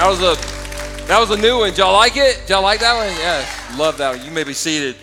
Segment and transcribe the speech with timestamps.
[0.00, 1.74] That was a that was a new one.
[1.74, 2.48] Y'all like it?
[2.48, 3.14] Y'all like that one?
[3.18, 4.24] Yeah, love that one.
[4.24, 4.96] You may be seated.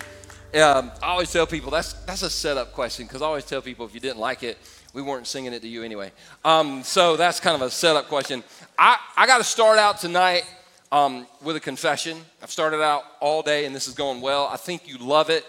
[0.56, 3.86] Um, I always tell people that's that's a setup question because I always tell people
[3.86, 4.58] if you didn't like it,
[4.94, 6.12] we weren't singing it to you anyway.
[6.44, 8.44] Um, so that's kind of a setup question.
[8.76, 10.52] I, I got to start out tonight
[10.92, 12.18] um, with a confession.
[12.42, 14.48] I've started out all day and this is going well.
[14.48, 15.46] I think you love it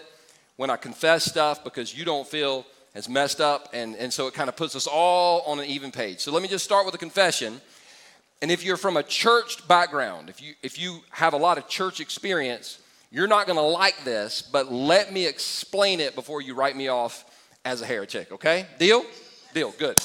[0.56, 4.34] when I confess stuff because you don't feel as messed up, and, and so it
[4.34, 6.18] kind of puts us all on an even page.
[6.18, 7.60] So let me just start with a confession.
[8.40, 11.68] And if you're from a church background, if you, if you have a lot of
[11.68, 12.78] church experience,
[13.10, 16.88] you're not going to like this, but let me explain it before you write me
[16.88, 17.24] off
[17.64, 18.66] as a heretic, okay?
[18.78, 19.04] Deal?
[19.54, 19.98] Deal, good.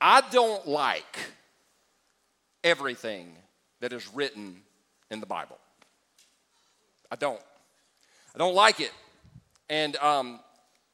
[0.00, 1.18] I don't like
[2.62, 3.34] everything
[3.80, 4.62] that is written
[5.10, 5.58] in the Bible.
[7.10, 7.40] I don't.
[8.34, 8.92] I don't like it.
[9.68, 10.40] And um,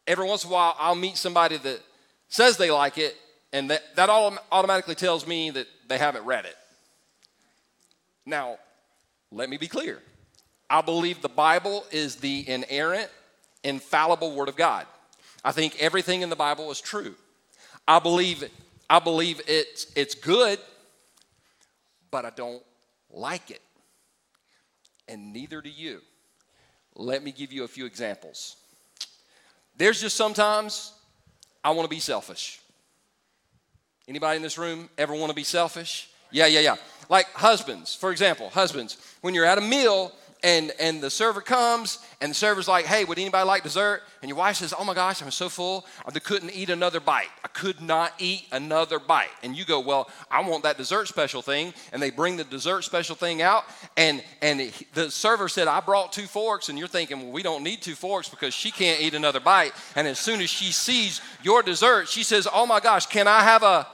[0.06, 1.80] every once in a while, I'll meet somebody that
[2.28, 3.16] says they like it,
[3.52, 6.56] and that, that all automatically tells me that they haven't read it.
[8.24, 8.58] Now,
[9.32, 9.98] let me be clear.
[10.70, 13.10] I believe the Bible is the inerrant,
[13.64, 14.86] infallible Word of God.
[15.44, 17.16] I think everything in the Bible is true.
[17.88, 18.48] I believe,
[18.88, 20.60] I believe it's, it's good,
[22.12, 22.62] but I don't
[23.10, 23.62] like it.
[25.08, 26.02] And neither do you.
[26.94, 28.56] Let me give you a few examples.
[29.76, 30.92] There's just sometimes
[31.64, 32.60] I want to be selfish.
[34.10, 36.10] Anybody in this room ever want to be selfish?
[36.32, 36.76] Yeah, yeah, yeah.
[37.08, 40.10] Like husbands, for example, husbands, when you're at a meal
[40.42, 44.28] and and the server comes and the server's like, "Hey, would anybody like dessert?" And
[44.28, 45.86] your wife says, "Oh my gosh, I'm so full.
[46.04, 47.28] I couldn't eat another bite.
[47.44, 51.40] I could not eat another bite." And you go, "Well, I want that dessert special
[51.40, 53.64] thing." And they bring the dessert special thing out,
[53.96, 57.62] and and the server said, "I brought two forks," and you're thinking, "Well, we don't
[57.62, 61.20] need two forks because she can't eat another bite." And as soon as she sees
[61.44, 63.86] your dessert, she says, "Oh my gosh, can I have a?"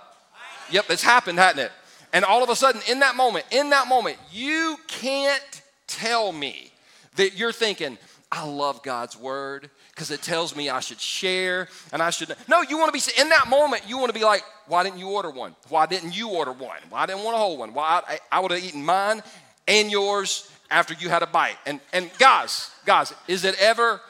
[0.70, 1.72] Yep, it's happened, hasn't it?
[2.12, 6.70] And all of a sudden, in that moment, in that moment, you can't tell me
[7.16, 7.98] that you're thinking,
[8.30, 12.34] I love God's word because it tells me I should share and I should.
[12.48, 14.98] No, you want to be, in that moment, you want to be like, why didn't
[14.98, 15.54] you order one?
[15.68, 16.78] Why didn't you order one?
[16.90, 17.72] Why I didn't want a whole one?
[17.72, 19.22] Why I, I would have eaten mine
[19.68, 21.56] and yours after you had a bite.
[21.66, 24.00] And, and guys, guys, is it ever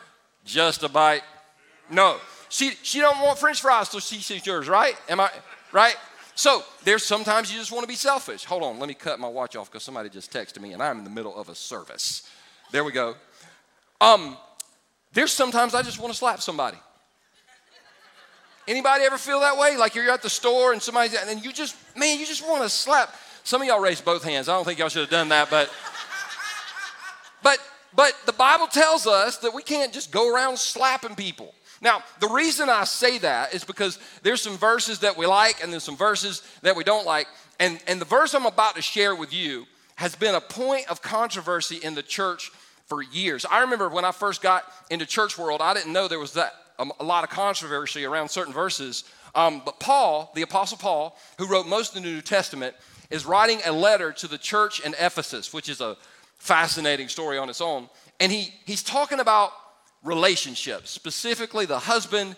[0.44, 1.22] just a bite?
[1.90, 2.16] No.
[2.48, 4.96] She, she don't want french fries so she sees yours, right?
[5.08, 5.30] Am I,
[5.72, 5.96] right?
[6.36, 8.44] So there's sometimes you just want to be selfish.
[8.44, 10.98] Hold on, let me cut my watch off because somebody just texted me and I'm
[10.98, 12.28] in the middle of a service.
[12.70, 13.14] There we go.
[14.02, 14.36] Um,
[15.14, 16.76] there's sometimes I just want to slap somebody.
[18.68, 19.78] Anybody ever feel that way?
[19.78, 22.68] Like you're at the store and somebody's and you just, man, you just want to
[22.68, 23.14] slap.
[23.42, 24.50] Some of y'all raised both hands.
[24.50, 25.72] I don't think y'all should have done that, but
[27.42, 27.58] but
[27.94, 31.54] but the Bible tells us that we can't just go around slapping people.
[31.80, 35.72] Now, the reason I say that is because there's some verses that we like and
[35.72, 37.26] there's some verses that we don't like.
[37.58, 39.66] And, and the verse I'm about to share with you
[39.96, 42.50] has been a point of controversy in the church
[42.86, 43.44] for years.
[43.44, 46.54] I remember when I first got into church world, I didn't know there was that
[46.78, 49.04] um, a lot of controversy around certain verses.
[49.34, 52.74] Um, but Paul, the Apostle Paul, who wrote most of the New Testament,
[53.10, 55.96] is writing a letter to the church in Ephesus, which is a
[56.38, 57.88] fascinating story on its own.
[58.20, 59.52] And he, he's talking about
[60.06, 62.36] relationships, specifically the husband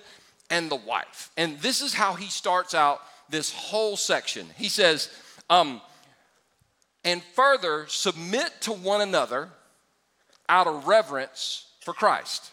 [0.50, 1.30] and the wife.
[1.36, 4.46] And this is how he starts out this whole section.
[4.56, 5.10] He says,
[5.50, 5.80] um,
[7.04, 9.50] and further, submit to one another
[10.48, 12.50] out of reverence for Christ.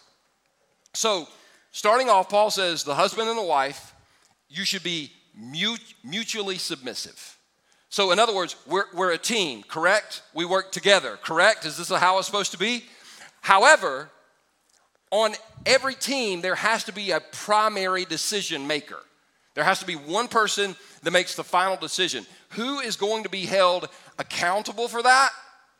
[0.94, 1.26] So,
[1.72, 3.94] starting off, Paul says, the husband and the wife,
[4.48, 5.12] you should be
[6.04, 7.38] mutually submissive.
[7.88, 10.22] So, in other words, we're, we're a team, correct?
[10.34, 11.64] We work together, correct?
[11.64, 12.84] Is this how it's supposed to be?
[13.40, 14.10] However,
[15.10, 15.34] on
[15.64, 18.98] every team, there has to be a primary decision maker.
[19.54, 22.26] There has to be one person that makes the final decision.
[22.50, 25.30] Who is going to be held accountable for that?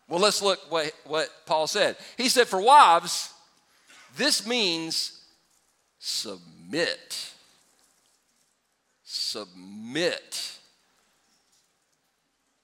[0.09, 1.97] Well, let's look what, what Paul said.
[2.17, 3.33] He said, For wives,
[4.17, 5.21] this means
[5.99, 7.33] submit.
[9.05, 10.53] Submit.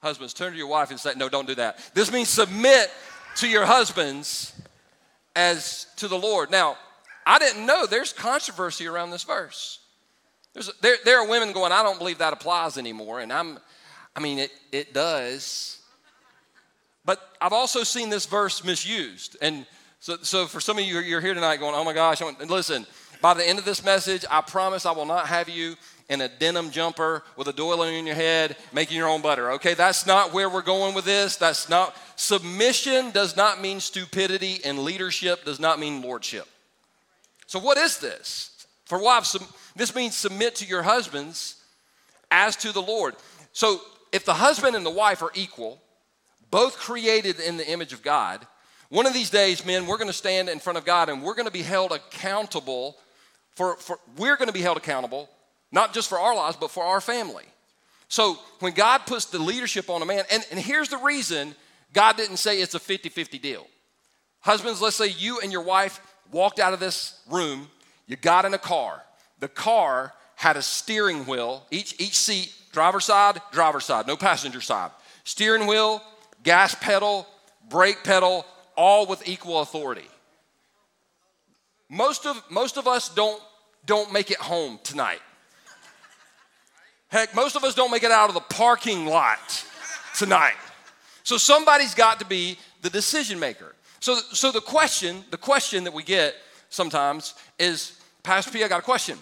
[0.01, 1.79] Husbands, turn to your wife and say, No, don't do that.
[1.95, 2.91] This means submit
[3.37, 4.53] to your husbands
[5.35, 6.51] as to the Lord.
[6.51, 6.77] Now,
[7.27, 9.81] I didn't know there's controversy around this verse.
[10.55, 13.21] There's, there, there are women going, I don't believe that applies anymore.
[13.21, 13.59] And I'm,
[14.15, 15.79] I mean, it, it does.
[17.05, 19.37] But I've also seen this verse misused.
[19.41, 19.67] And
[20.01, 22.87] so, so for some of you, you're here tonight going, oh my gosh, listen,
[23.21, 25.77] by the end of this message, I promise I will not have you
[26.09, 29.53] in a denim jumper with a doily in your head making your own butter.
[29.53, 31.37] Okay, that's not where we're going with this.
[31.37, 36.47] That's not, submission does not mean stupidity, and leadership does not mean lordship.
[37.47, 38.67] So, what is this?
[38.85, 39.37] For wives,
[39.77, 41.57] this means submit to your husbands
[42.31, 43.15] as to the Lord.
[43.53, 43.81] So,
[44.13, 45.81] if the husband and the wife are equal,
[46.51, 48.47] both created in the image of God,
[48.91, 51.35] one of these days, men, we're going to stand in front of God and we're
[51.35, 52.99] going to be held accountable
[53.55, 55.29] for, for we're going to be held accountable,
[55.73, 57.45] not just for our lives, but for our family.
[58.09, 61.55] So when God puts the leadership on a man, and, and here's the reason
[61.95, 63.67] God didn't say it's a 50 50 deal.
[64.41, 67.69] Husbands, let's say you and your wife walked out of this room,
[68.07, 69.03] you got in a car.
[69.41, 74.61] The car had a steering wheel, each, each seat, driver side, driver side, no passenger
[74.61, 74.91] side.
[75.25, 76.03] Steering wheel,
[76.43, 77.27] gas pedal,
[77.69, 78.45] brake pedal,
[78.77, 80.09] all with equal authority.
[81.89, 83.41] Most of, most of us don't,
[83.87, 85.21] don't make it home tonight.
[87.13, 89.67] Heck, most of us don't make it out of the parking lot
[90.17, 90.57] tonight.
[91.25, 93.75] So somebody's got to be the decision maker.
[94.01, 96.35] So, so the question, the question that we get
[96.71, 99.19] sometimes is, Pastor P, I got a question.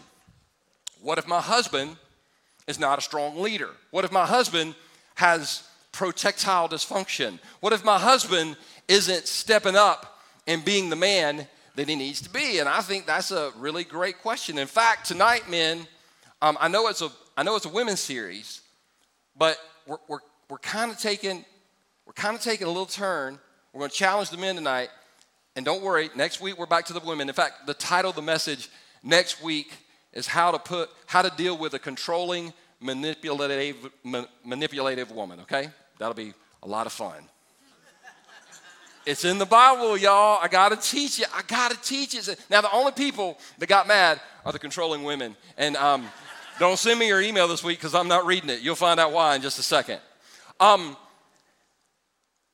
[1.03, 1.97] What if my husband
[2.69, 3.71] is not a strong leader?
[3.91, 4.77] What if my husband
[5.17, 7.41] has protectile dysfunction?
[7.59, 12.31] What if my husband isn't stepping up and being the man that he needs to
[12.31, 12.61] be?
[12.61, 14.59] And I think that's a really great question.
[14.59, 15.89] In fact, tonight, men,
[16.41, 18.61] um, I know it's a I know it's a women's series,
[19.37, 20.19] but we're, we're,
[20.49, 21.44] we're kind of taking
[22.06, 23.38] we're kind of taking a little turn.
[23.73, 24.88] We're going to challenge the men tonight.
[25.55, 27.29] And don't worry, next week we're back to the women.
[27.29, 28.69] In fact, the title of the message
[29.05, 29.73] next week
[30.12, 33.76] is how to put how to deal with a controlling, manipulative,
[34.44, 35.69] manipulative woman, okay?
[35.99, 36.35] That'll be
[36.65, 37.23] a lot of fun.
[39.06, 40.38] It's in the Bible, y'all.
[40.43, 41.25] I got to teach you.
[41.35, 42.44] I got to teach it.
[42.50, 45.37] Now, the only people that got mad are the controlling women.
[45.56, 46.06] And um,
[46.61, 48.61] don't send me your email this week because I'm not reading it.
[48.61, 49.99] You'll find out why in just a second.
[50.61, 50.95] Um,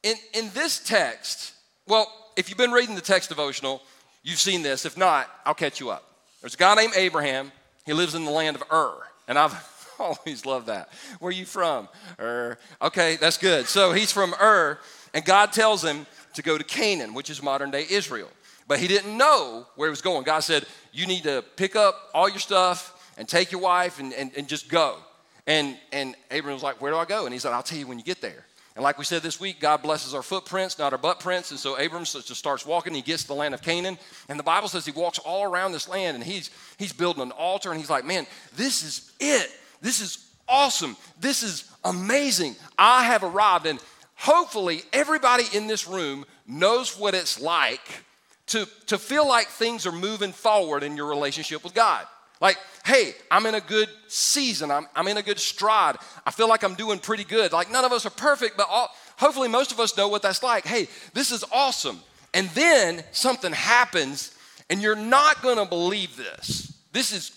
[0.05, 1.55] in, in this text,
[1.89, 2.07] well,
[2.37, 3.83] if you've been reading the text devotional,
[4.23, 4.85] you've seen this.
[4.87, 6.05] If not, I'll catch you up.
[6.41, 7.51] There's a guy named Abraham.
[7.85, 8.95] He lives in the land of Ur.
[9.27, 9.57] And I've
[9.99, 10.89] always loved that.
[11.19, 11.89] Where are you from?
[12.21, 12.59] Ur.
[12.81, 13.67] Okay, that's good.
[13.67, 14.79] So he's from Ur,
[15.15, 18.29] and God tells him to go to Canaan, which is modern day Israel.
[18.69, 20.23] But he didn't know where he was going.
[20.23, 24.13] God said, You need to pick up all your stuff and take your wife and,
[24.13, 24.99] and, and just go.
[25.47, 27.25] And, and Abraham was like, Where do I go?
[27.25, 28.45] And he said, I'll tell you when you get there.
[28.77, 31.51] And like we said this week, God blesses our footprints, not our butt prints.
[31.51, 32.93] And so Abram just starts walking.
[32.93, 33.97] He gets to the land of Canaan.
[34.29, 37.31] And the Bible says he walks all around this land and he's, he's building an
[37.31, 37.71] altar.
[37.71, 39.51] And he's like, man, this is it.
[39.81, 40.95] This is awesome.
[41.19, 42.55] This is amazing.
[42.79, 43.65] I have arrived.
[43.65, 43.81] And
[44.15, 48.05] hopefully, everybody in this room knows what it's like
[48.49, 52.07] to, to feel like things are moving forward in your relationship with God.
[52.41, 54.71] Like, hey, I'm in a good season.
[54.71, 55.97] I'm, I'm in a good stride.
[56.27, 57.53] I feel like I'm doing pretty good.
[57.53, 60.43] Like, none of us are perfect, but all, hopefully, most of us know what that's
[60.43, 60.67] like.
[60.67, 62.01] Hey, this is awesome.
[62.35, 64.37] And then something happens,
[64.69, 66.77] and you're not gonna believe this.
[66.93, 67.33] This is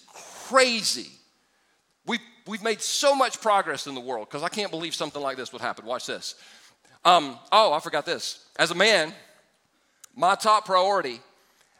[0.47, 1.09] crazy.
[2.05, 5.37] We've, we've made so much progress in the world because I can't believe something like
[5.37, 5.85] this would happen.
[5.85, 6.35] Watch this.
[7.05, 8.45] Um, oh, I forgot this.
[8.57, 9.13] As a man,
[10.13, 11.21] my top priority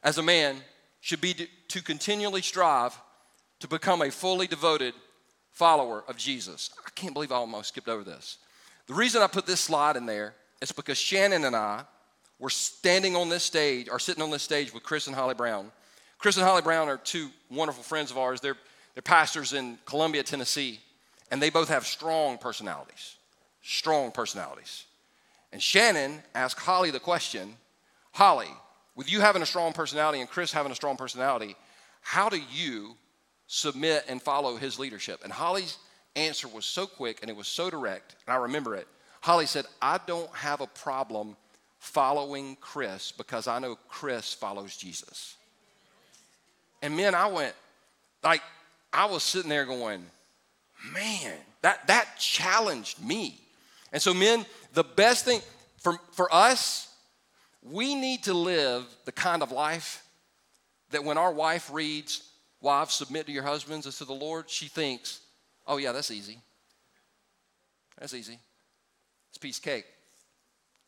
[0.04, 0.56] as a man
[1.02, 2.98] should be to, to continually strive
[3.60, 4.94] to become a fully devoted
[5.52, 6.70] follower of Jesus.
[6.86, 8.38] I can't believe I almost skipped over this.
[8.88, 11.84] The reason I put this slide in there is because Shannon and I
[12.40, 15.72] were standing on this stage, or sitting on this stage with Chris and Holly Brown.
[16.18, 18.40] Chris and Holly Brown are two wonderful friends of ours.
[18.40, 18.56] They're,
[18.94, 20.80] they're pastors in Columbia, Tennessee,
[21.32, 23.18] and they both have strong personalities.
[23.62, 24.86] Strong personalities.
[25.52, 27.56] And Shannon asked Holly the question
[28.12, 28.50] Holly,
[28.96, 31.56] with you having a strong personality and Chris having a strong personality,
[32.02, 32.96] how do you
[33.50, 35.20] submit and follow his leadership?
[35.24, 35.78] And Holly's
[36.16, 38.88] answer was so quick and it was so direct, and I remember it.
[39.22, 41.36] Holly said, I don't have a problem
[41.80, 45.36] following Chris because I know Chris follows Jesus.
[46.82, 47.54] And men, I went,
[48.24, 48.42] like,
[48.94, 50.06] I was sitting there going,
[50.94, 53.40] man, that, that challenged me.
[53.92, 55.42] And so, men, the best thing
[55.78, 56.94] for, for us,
[57.64, 60.06] we need to live the kind of life
[60.92, 62.29] that when our wife reads,
[62.62, 65.22] Wives, submit to your husbands as to the Lord, she thinks,
[65.68, 66.40] Oh, yeah, that's easy.
[68.00, 68.40] That's easy.
[69.30, 69.86] It's piece of cake.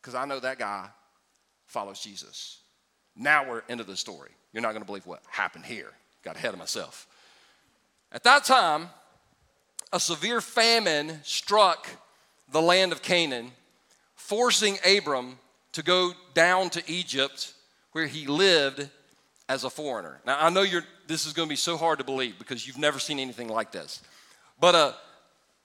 [0.00, 0.88] Because I know that guy
[1.66, 2.58] follows Jesus.
[3.14, 4.30] Now we're into the story.
[4.52, 5.92] You're not going to believe what happened here.
[6.24, 7.06] Got ahead of myself.
[8.10, 8.88] At that time,
[9.92, 11.88] a severe famine struck
[12.50, 13.52] the land of Canaan,
[14.14, 15.38] forcing Abram
[15.72, 17.54] to go down to Egypt
[17.92, 18.88] where he lived
[19.52, 20.18] as a foreigner.
[20.24, 22.78] Now, I know you're, this is going to be so hard to believe because you've
[22.78, 24.00] never seen anything like this.
[24.58, 24.94] But a,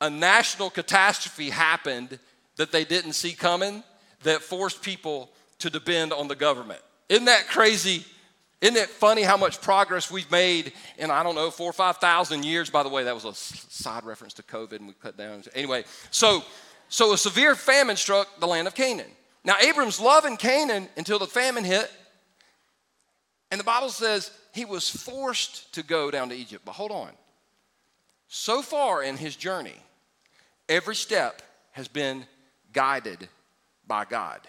[0.01, 2.19] a national catastrophe happened
[2.57, 3.83] that they didn't see coming
[4.23, 5.29] that forced people
[5.59, 6.81] to depend on the government.
[7.07, 8.03] Isn't that crazy?
[8.59, 12.43] Isn't it funny how much progress we've made in, I don't know, four or 5,000
[12.43, 12.69] years?
[12.69, 15.43] By the way, that was a side reference to COVID and we cut down.
[15.55, 16.43] Anyway, so
[16.89, 19.11] So a severe famine struck the land of Canaan.
[19.45, 21.89] Now, Abram's loving Canaan until the famine hit.
[23.49, 26.63] And the Bible says he was forced to go down to Egypt.
[26.65, 27.11] But hold on.
[28.27, 29.75] So far in his journey,
[30.67, 32.25] every step has been
[32.73, 33.29] guided
[33.87, 34.41] by God.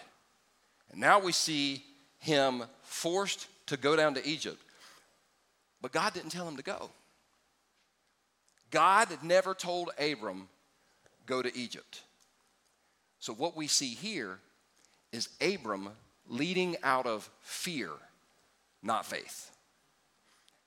[0.91, 1.83] And now we see
[2.19, 4.57] him forced to go down to Egypt.
[5.81, 6.89] But God didn't tell him to go.
[8.71, 10.47] God never told Abram,
[11.25, 12.01] go to Egypt.
[13.19, 14.39] So what we see here
[15.11, 15.89] is Abram
[16.27, 17.89] leading out of fear,
[18.81, 19.51] not faith.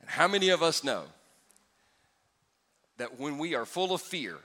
[0.00, 1.04] And how many of us know
[2.98, 4.36] that when we are full of fear,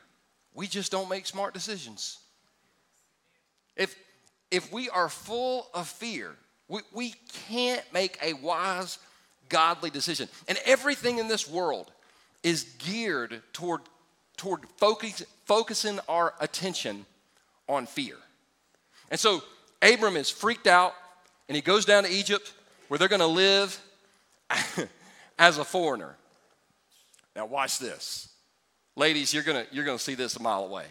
[0.53, 2.19] we just don't make smart decisions?
[3.75, 3.95] If,
[4.51, 6.35] if we are full of fear,
[6.67, 7.13] we, we
[7.47, 8.99] can't make a wise,
[9.49, 10.29] godly decision.
[10.47, 11.91] And everything in this world
[12.43, 13.81] is geared toward,
[14.37, 17.05] toward focus, focusing our attention
[17.67, 18.15] on fear.
[19.09, 19.43] And so
[19.81, 20.93] Abram is freaked out
[21.47, 22.53] and he goes down to Egypt
[22.87, 23.79] where they're going to live
[25.39, 26.15] as a foreigner.
[27.35, 28.29] Now, watch this.
[28.95, 30.85] Ladies, you're going you're going to see this a mile away.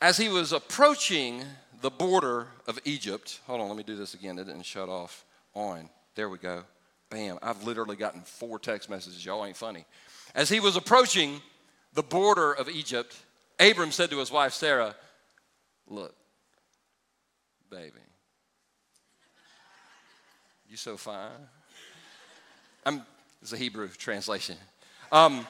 [0.00, 1.42] As he was approaching
[1.80, 4.38] the border of Egypt, hold on, let me do this again.
[4.38, 5.88] It didn't shut off on.
[6.14, 6.64] There we go.
[7.08, 7.38] Bam.
[7.42, 9.24] I've literally gotten four text messages.
[9.24, 9.86] Y'all ain't funny.
[10.34, 11.40] As he was approaching
[11.94, 13.16] the border of Egypt,
[13.58, 14.94] Abram said to his wife Sarah,
[15.86, 16.14] Look,
[17.70, 18.00] baby,
[20.74, 21.30] you so fine.
[22.84, 23.02] I'm,
[23.40, 24.56] it's a Hebrew translation.
[25.12, 25.46] Um,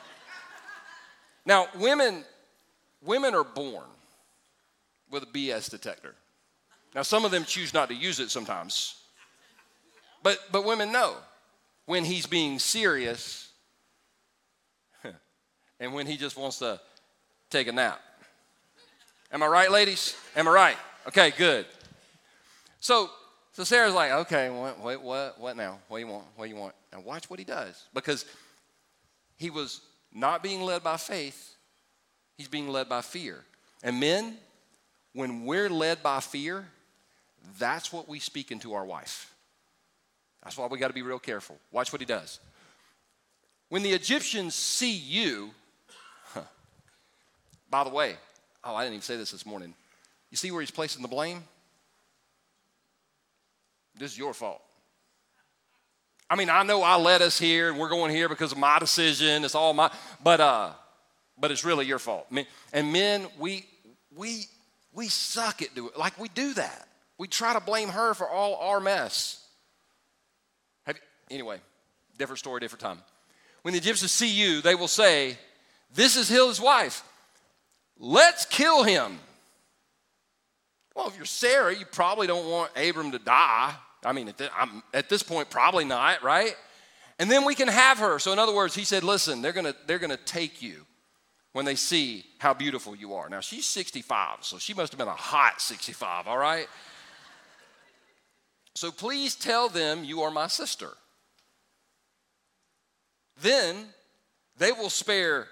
[1.46, 2.24] now, women,
[3.02, 3.86] women are born
[5.10, 6.14] with a BS detector.
[6.94, 8.96] Now, some of them choose not to use it sometimes,
[10.22, 11.16] but, but women know
[11.86, 13.50] when he's being serious
[15.80, 16.78] and when he just wants to
[17.48, 17.98] take a nap.
[19.32, 20.18] Am I right, ladies?
[20.36, 20.76] Am I right?
[21.08, 21.64] Okay, good.
[22.80, 23.08] So,
[23.54, 25.78] so Sarah's like, okay, what, what, what, now?
[25.86, 26.24] What do you want?
[26.34, 26.74] What do you want?
[26.92, 28.24] Now watch what he does because
[29.36, 29.80] he was
[30.12, 31.54] not being led by faith,
[32.36, 33.44] he's being led by fear.
[33.84, 34.38] And men,
[35.12, 36.66] when we're led by fear,
[37.56, 39.32] that's what we speak into our wife.
[40.42, 41.56] That's why we got to be real careful.
[41.70, 42.40] Watch what he does.
[43.68, 45.50] When the Egyptians see you,
[46.32, 46.42] huh,
[47.70, 48.16] by the way,
[48.64, 49.74] oh, I didn't even say this this morning.
[50.30, 51.44] You see where he's placing the blame?
[53.96, 54.60] This is your fault.
[56.28, 58.78] I mean, I know I led us here and we're going here because of my
[58.78, 59.44] decision.
[59.44, 59.90] It's all my,
[60.22, 60.70] but uh,
[61.38, 62.26] but it's really your fault.
[62.72, 63.66] And men, we
[64.14, 64.46] we
[64.92, 66.88] we suck at doing like we do that.
[67.18, 69.40] We try to blame her for all our mess.
[70.88, 70.94] You,
[71.30, 71.60] anyway,
[72.18, 72.98] different story, different time.
[73.62, 75.38] When the Egyptians see you, they will say,
[75.94, 77.02] This is Hill's wife.
[77.98, 79.18] Let's kill him.
[80.94, 83.74] Well, if you're Sarah, you probably don't want Abram to die.
[84.04, 86.54] I mean, at, at this point, probably not, right?
[87.18, 88.18] And then we can have her.
[88.18, 90.84] So, in other words, he said, Listen, they're gonna, they're gonna take you
[91.52, 93.28] when they see how beautiful you are.
[93.28, 96.66] Now, she's 65, so she must have been a hot 65, all right?
[98.74, 100.90] So, please tell them you are my sister.
[103.40, 103.86] Then
[104.58, 105.46] they will spare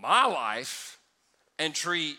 [0.00, 0.98] my life
[1.58, 2.16] and treat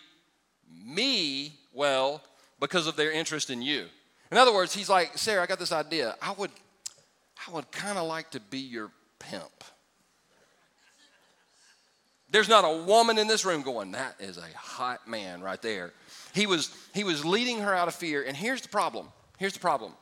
[0.86, 2.22] me well
[2.60, 3.88] because of their interest in you.
[4.32, 6.16] In other words, he's like, Sarah, I got this idea.
[6.22, 6.52] I would,
[7.48, 9.64] I would kind of like to be your pimp.
[12.32, 15.92] There's not a woman in this room going, that is a hot man right there.
[16.34, 18.24] He was, he was leading her out of fear.
[18.26, 19.10] And here's the problem.
[19.38, 19.94] Here's the problem.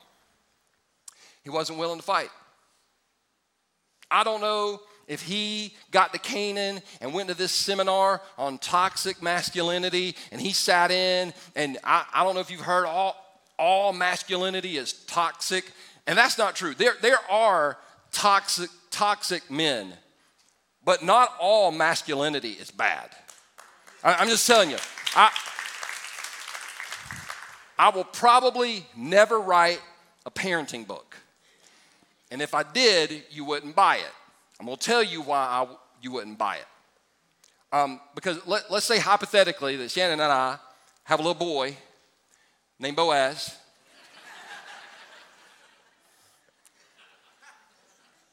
[1.44, 2.30] He wasn't willing to fight.
[4.12, 9.24] I don't know if he got to Canaan and went to this seminar on toxic
[9.24, 13.16] masculinity and he sat in, and I, I don't know if you've heard all,
[13.60, 15.72] all masculinity is toxic,
[16.08, 16.74] and that's not true.
[16.74, 17.78] There, there are
[18.12, 19.94] toxic, toxic men,
[20.84, 23.10] but not all masculinity is bad.
[24.04, 24.78] I, I'm just telling you.
[25.16, 25.32] I,
[27.78, 29.82] I will probably never write
[30.26, 31.16] a parenting book.
[32.32, 34.12] And if I did, you wouldn't buy it.
[34.60, 35.68] I'm going to tell you why I,
[36.02, 36.66] you wouldn't buy it.
[37.72, 40.58] Um, because let, let's say hypothetically that Shannon and I
[41.04, 41.78] have a little boy
[42.80, 43.58] named Boaz.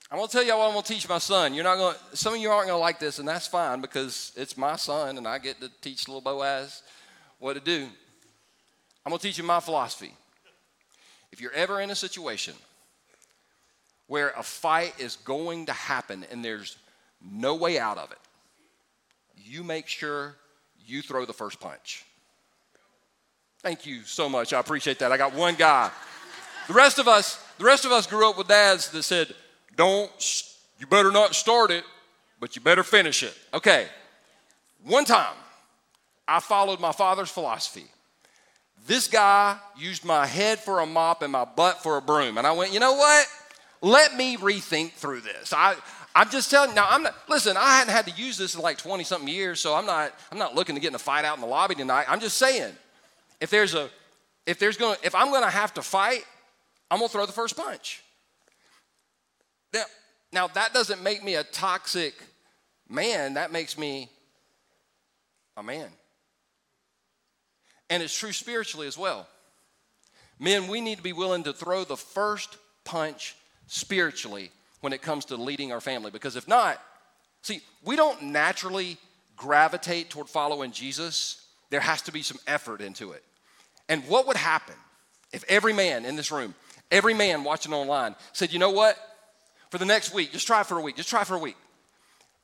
[0.09, 1.53] I'm gonna tell you what I'm gonna teach my son.
[1.53, 1.97] You're not gonna.
[2.15, 5.27] Some of you aren't gonna like this, and that's fine because it's my son, and
[5.27, 6.83] I get to teach little Boaz
[7.41, 7.89] what to do.
[9.05, 10.15] I'm gonna teach him my philosophy.
[11.33, 12.55] If you're ever in a situation
[14.07, 16.77] where a fight is going to happen and there's
[17.21, 18.19] no way out of it,
[19.37, 20.37] you make sure
[20.87, 22.05] you throw the first punch.
[23.63, 24.53] Thank you so much.
[24.53, 25.13] I appreciate that.
[25.13, 25.91] I got one guy.
[26.69, 29.35] The rest of us, the rest of us grew up with dads that said,
[29.77, 30.11] "Don't,
[30.79, 31.85] you better not start it,
[32.39, 33.89] but you better finish it." Okay.
[34.85, 35.35] One time,
[36.29, 37.87] I followed my father's philosophy.
[38.87, 42.47] This guy used my head for a mop and my butt for a broom, and
[42.47, 43.27] I went, "You know what?
[43.81, 45.77] Let me rethink through this." I
[46.15, 48.63] I'm just telling you, now I'm not listen, I hadn't had to use this in
[48.63, 51.25] like 20 something years, so I'm not I'm not looking to get in a fight
[51.25, 52.07] out in the lobby tonight.
[52.09, 52.75] I'm just saying,
[53.41, 53.91] if there's a
[54.47, 56.25] if there's gonna if I'm gonna have to fight,
[56.91, 58.03] I'm gonna throw the first punch.
[59.73, 59.85] Now,
[60.33, 62.15] now that doesn't make me a toxic
[62.89, 64.09] man, that makes me
[65.57, 65.89] a man.
[67.89, 69.29] And it's true spiritually as well.
[70.39, 74.51] Men, we need to be willing to throw the first punch spiritually
[74.81, 76.11] when it comes to leading our family.
[76.11, 76.83] Because if not,
[77.43, 78.99] see, we don't naturally
[79.37, 81.46] gravitate toward following Jesus.
[81.71, 83.25] There has to be some effort into it.
[83.89, 84.75] And what would happen
[85.33, 86.55] if every man in this room,
[86.91, 88.97] every man watching online said, you know what?
[89.71, 91.57] For the next week, just try for a week, just try for a week.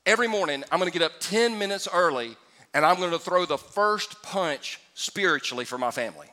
[0.04, 2.36] Every morning, I'm gonna get up 10 minutes early
[2.74, 6.26] and I'm gonna throw the first punch spiritually for my family.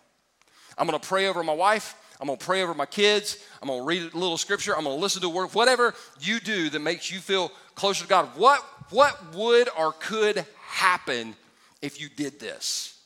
[0.77, 1.95] I'm gonna pray over my wife.
[2.19, 3.37] I'm gonna pray over my kids.
[3.61, 4.75] I'm gonna read a little scripture.
[4.75, 5.53] I'm gonna listen to a word.
[5.53, 8.29] Whatever you do that makes you feel closer to God.
[8.35, 11.35] What, what would or could happen
[11.81, 12.99] if you did this?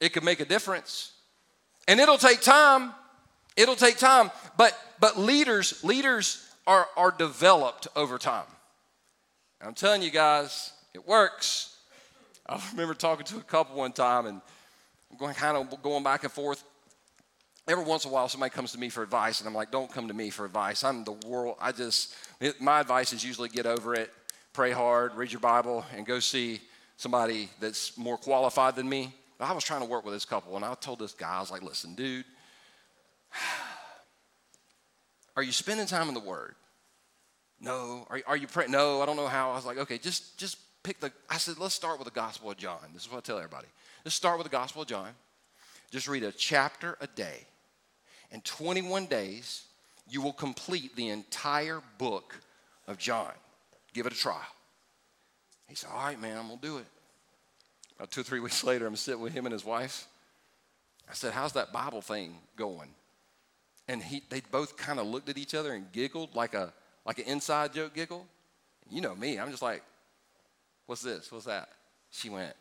[0.00, 1.12] It could make a difference.
[1.86, 2.92] And it'll take time.
[3.56, 4.30] It'll take time.
[4.56, 8.46] But but leaders, leaders are, are developed over time.
[9.60, 11.76] I'm telling you guys, it works.
[12.46, 14.40] I remember talking to a couple one time and
[15.18, 16.62] going kind of going back and forth
[17.66, 19.90] every once in a while somebody comes to me for advice and i'm like don't
[19.90, 22.14] come to me for advice i'm the world i just
[22.60, 24.12] my advice is usually get over it
[24.52, 26.60] pray hard read your bible and go see
[26.98, 29.14] somebody that's more qualified than me.
[29.40, 31.50] I was trying to work with this couple and i told this guy i was
[31.50, 32.24] like listen dude
[35.36, 36.56] are you spending time in the word?
[37.60, 38.06] No.
[38.10, 39.52] Are, are you praying no i don't know how.
[39.52, 42.50] I was like okay just just pick the i said let's start with the gospel
[42.50, 42.80] of john.
[42.92, 43.68] This is what i tell everybody.
[44.04, 45.10] Let's start with the gospel of john.
[45.92, 47.46] Just read a chapter a day.
[48.30, 49.62] In 21 days,
[50.10, 52.38] you will complete the entire book
[52.86, 53.32] of John.
[53.94, 54.42] Give it a try.
[55.68, 56.86] He said, All right, man, I'm going to do it.
[58.10, 60.06] Two or three weeks later, I'm sitting with him and his wife.
[61.10, 62.90] I said, How's that Bible thing going?
[63.88, 66.72] And he, they both kind of looked at each other and giggled like, a,
[67.06, 68.26] like an inside joke giggle.
[68.90, 69.82] You know me, I'm just like,
[70.86, 71.30] What's this?
[71.32, 71.68] What's that?
[72.10, 72.54] She went,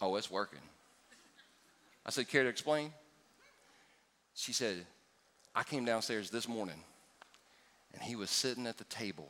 [0.00, 0.60] Oh, it's working.
[2.04, 2.92] I said, Care to explain?
[4.34, 4.86] She said,
[5.54, 6.82] I came downstairs this morning
[7.92, 9.28] and he was sitting at the table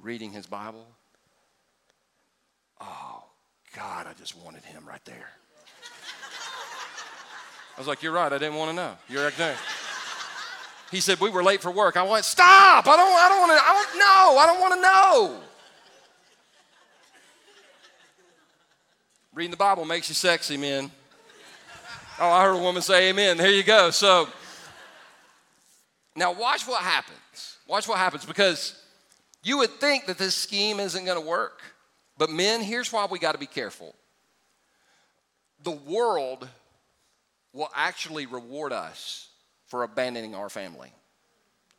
[0.00, 0.86] reading his Bible.
[2.80, 3.24] Oh,
[3.76, 5.28] God, I just wanted him right there.
[7.76, 8.92] I was like, You're right, I didn't want to know.
[9.06, 9.54] You're right there.
[10.90, 11.98] He said, We were late for work.
[11.98, 12.86] I went, Stop!
[12.86, 15.40] I don't, I don't want to, I don't know, I don't want to know.
[19.34, 20.90] Reading the Bible makes you sexy, man.
[22.18, 23.36] Oh, I heard a woman say amen.
[23.36, 23.90] There you go.
[23.90, 24.26] So,
[26.14, 27.58] now, watch what happens.
[27.68, 28.82] Watch what happens because
[29.42, 31.60] you would think that this scheme isn't going to work.
[32.18, 33.94] But, men, here's why we got to be careful.
[35.62, 36.48] The world
[37.52, 39.28] will actually reward us
[39.66, 40.92] for abandoning our family.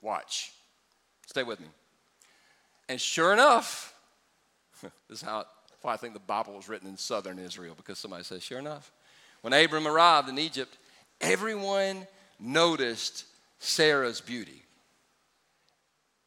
[0.01, 0.51] Watch.
[1.25, 1.67] Stay with me.
[2.89, 3.93] And sure enough,
[4.81, 5.45] this is how
[5.81, 8.91] why I think the Bible was written in southern Israel because somebody says, sure enough.
[9.41, 10.77] When Abram arrived in Egypt,
[11.21, 12.05] everyone
[12.39, 13.25] noticed
[13.59, 14.63] Sarah's beauty.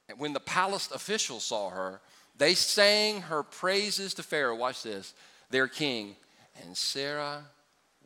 [0.09, 2.01] And when the palace officials saw her,
[2.41, 4.57] they sang her praises to Pharaoh.
[4.57, 5.13] Watch this,
[5.51, 6.17] their king.
[6.63, 7.45] And Sarah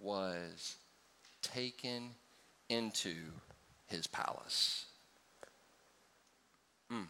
[0.02, 0.74] was
[1.40, 2.10] taken
[2.68, 3.14] into
[3.86, 4.86] his palace.
[6.92, 7.06] Mm.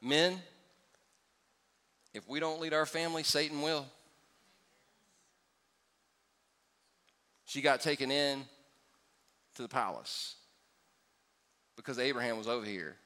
[0.00, 0.40] Men,
[2.14, 3.84] if we don't lead our family, Satan will.
[7.44, 8.42] She got taken in
[9.56, 10.36] to the palace
[11.76, 12.96] because Abraham was over here.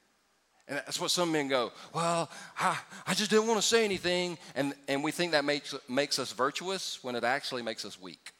[0.70, 4.38] And that's what some men go, well, I, I just didn't want to say anything.
[4.54, 8.30] And, and we think that makes, makes us virtuous when it actually makes us weak.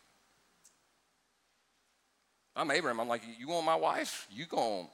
[2.55, 3.01] I'm Abraham.
[3.01, 4.29] I'm like, you want my wife?
[4.31, 4.87] You going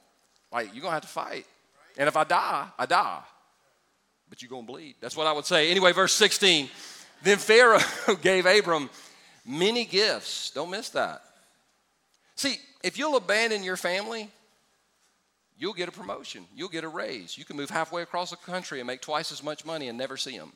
[0.51, 1.45] like you gonna have to fight.
[1.97, 3.21] And if I die, I die.
[4.29, 4.95] But you're gonna bleed.
[4.99, 5.69] That's what I would say.
[5.69, 6.69] Anyway, verse 16.
[7.23, 7.79] Then Pharaoh
[8.21, 8.89] gave Abram
[9.45, 10.51] many gifts.
[10.51, 11.21] Don't miss that.
[12.35, 14.29] See, if you'll abandon your family,
[15.57, 17.37] you'll get a promotion, you'll get a raise.
[17.37, 20.17] You can move halfway across the country and make twice as much money and never
[20.17, 20.53] see them.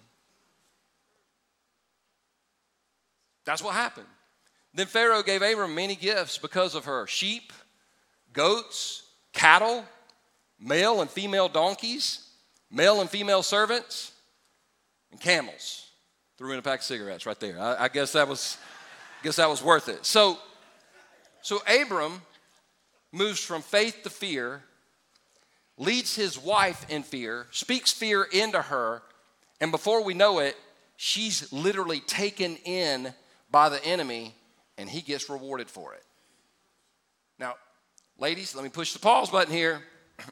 [3.45, 4.07] That's what happened.
[4.73, 7.51] Then Pharaoh gave Abram many gifts because of her sheep,
[8.31, 9.83] goats, cattle,
[10.59, 12.29] male and female donkeys,
[12.69, 14.13] male and female servants,
[15.11, 15.87] and camels.
[16.37, 17.59] Threw in a pack of cigarettes right there.
[17.59, 18.57] I, I guess that was,
[19.23, 20.05] guess that was worth it.
[20.05, 20.37] So,
[21.41, 22.21] so Abram
[23.11, 24.63] moves from faith to fear,
[25.81, 29.01] leads his wife in fear, speaks fear into her,
[29.59, 30.55] and before we know it,
[30.95, 33.11] she's literally taken in
[33.49, 34.35] by the enemy
[34.77, 36.03] and he gets rewarded for it.
[37.39, 37.55] Now,
[38.19, 39.81] ladies, let me push the pause button here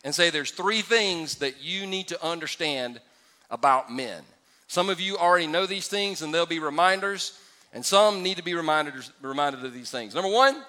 [0.04, 3.02] and say there's three things that you need to understand
[3.50, 4.22] about men.
[4.68, 7.40] Some of you already know these things and they'll be reminders,
[7.74, 10.14] and some need to be reminded, reminded of these things.
[10.14, 10.64] Number one,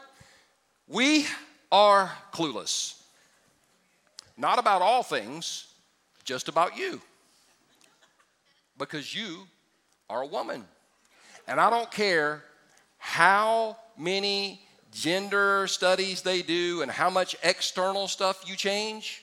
[0.89, 1.27] we
[1.71, 3.00] are clueless.
[4.41, 5.67] Not about all things,
[6.25, 7.03] just about you.
[8.79, 9.41] Because you
[10.09, 10.65] are a woman.
[11.47, 12.43] And I don't care
[12.97, 19.23] how many gender studies they do and how much external stuff you change,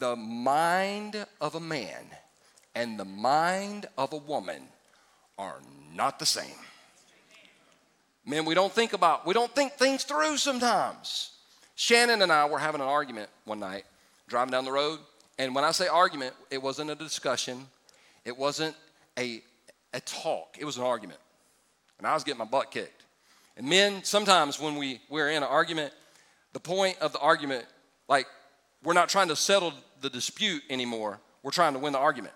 [0.00, 2.04] the mind of a man
[2.74, 4.62] and the mind of a woman
[5.38, 5.60] are
[5.94, 6.46] not the same.
[8.26, 11.30] Men, we don't think about, we don't think things through sometimes.
[11.76, 13.84] Shannon and I were having an argument one night,
[14.30, 15.00] driving down the road.
[15.38, 17.66] And when I say argument, it wasn't a discussion,
[18.24, 18.74] it wasn't
[19.18, 19.42] a,
[19.92, 21.20] a talk, it was an argument.
[21.98, 23.04] And I was getting my butt kicked.
[23.58, 25.92] And men, sometimes when we, we're in an argument,
[26.54, 27.66] the point of the argument,
[28.08, 28.26] like,
[28.82, 32.34] we're not trying to settle the dispute anymore, we're trying to win the argument.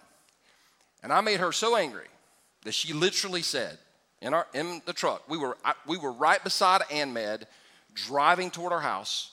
[1.03, 2.09] And I made her so angry
[2.65, 3.79] that she literally said
[4.21, 7.45] in, our, in the truck, we were, I, we were right beside AnMed
[7.95, 9.33] driving toward our house,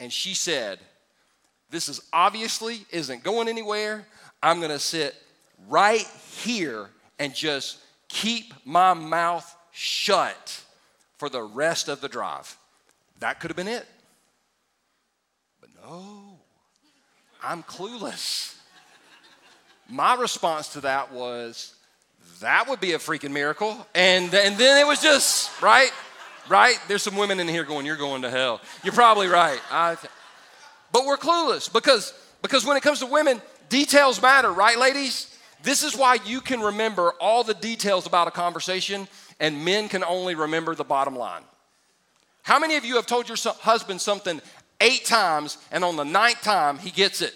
[0.00, 0.78] and she said,
[1.70, 4.06] This is obviously isn't going anywhere.
[4.42, 5.14] I'm going to sit
[5.68, 6.06] right
[6.42, 7.78] here and just
[8.08, 10.62] keep my mouth shut
[11.18, 12.56] for the rest of the drive.
[13.20, 13.86] That could have been it.
[15.60, 16.38] But no,
[17.42, 18.56] I'm clueless.
[19.88, 21.74] My response to that was,
[22.40, 23.86] that would be a freaking miracle.
[23.94, 25.90] And, and then it was just, right?
[26.48, 26.78] Right?
[26.88, 28.60] There's some women in here going, you're going to hell.
[28.84, 29.60] You're probably right.
[29.70, 29.96] I,
[30.92, 35.34] but we're clueless because, because when it comes to women, details matter, right, ladies?
[35.62, 39.08] This is why you can remember all the details about a conversation
[39.40, 41.42] and men can only remember the bottom line.
[42.42, 44.40] How many of you have told your husband something
[44.80, 47.34] eight times and on the ninth time he gets it?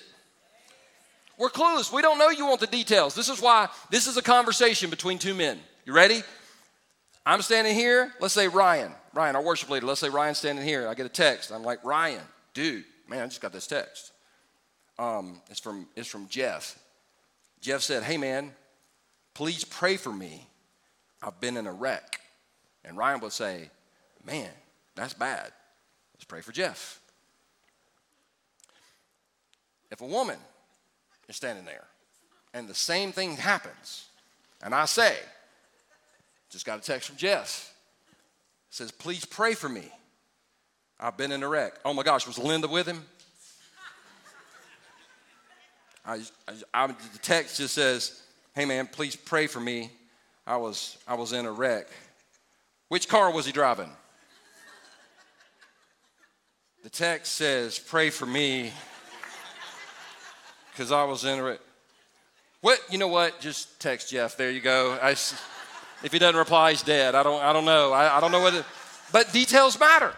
[1.39, 1.93] We're clueless.
[1.93, 3.15] We don't know you want the details.
[3.15, 5.59] This is why this is a conversation between two men.
[5.85, 6.23] You ready?
[7.27, 8.13] I'm standing here.
[8.21, 8.93] Let's say Ryan.
[9.15, 9.87] Ryan, our worship leader.
[9.87, 10.89] Let's say Ryan's standing here.
[10.89, 11.53] I get a text.
[11.53, 12.23] I'm like, Ryan,
[12.55, 14.13] dude, man, I just got this text.
[14.99, 16.79] Um, it's from it's from Jeff.
[17.61, 18.53] Jeff said, Hey man,
[19.35, 20.49] please pray for me.
[21.23, 22.21] I've been in a wreck.
[22.85, 23.71] And Ryan would say,
[24.25, 24.49] Man,
[24.95, 25.53] that's bad.
[26.15, 27.01] Let's pray for Jeff.
[29.91, 30.39] If a woman
[31.29, 31.85] is standing there
[32.55, 34.07] and the same thing happens,
[34.63, 35.17] and I say,
[36.49, 37.75] just got a text from Jeff,
[38.71, 39.91] says, please pray for me.
[41.03, 41.75] I've been in a wreck.
[41.85, 43.05] Oh my gosh, was Linda with him?
[46.07, 48.23] I, I, I, the text just says,
[48.55, 49.91] hey man, please pray for me.
[50.47, 51.89] I was, I was in a wreck.
[52.87, 53.91] Which car was he driving?
[56.85, 58.73] The text says, pray for me
[60.71, 61.61] because I was in it.
[62.61, 63.09] What you know?
[63.09, 63.41] What?
[63.41, 64.37] Just text Jeff.
[64.37, 64.97] There you go.
[65.03, 67.17] I, if he doesn't reply, he's dead.
[67.17, 67.43] I don't.
[67.43, 67.93] I don't know.
[67.93, 68.47] I, I don't know.
[68.47, 68.65] It,
[69.11, 70.15] but details matter.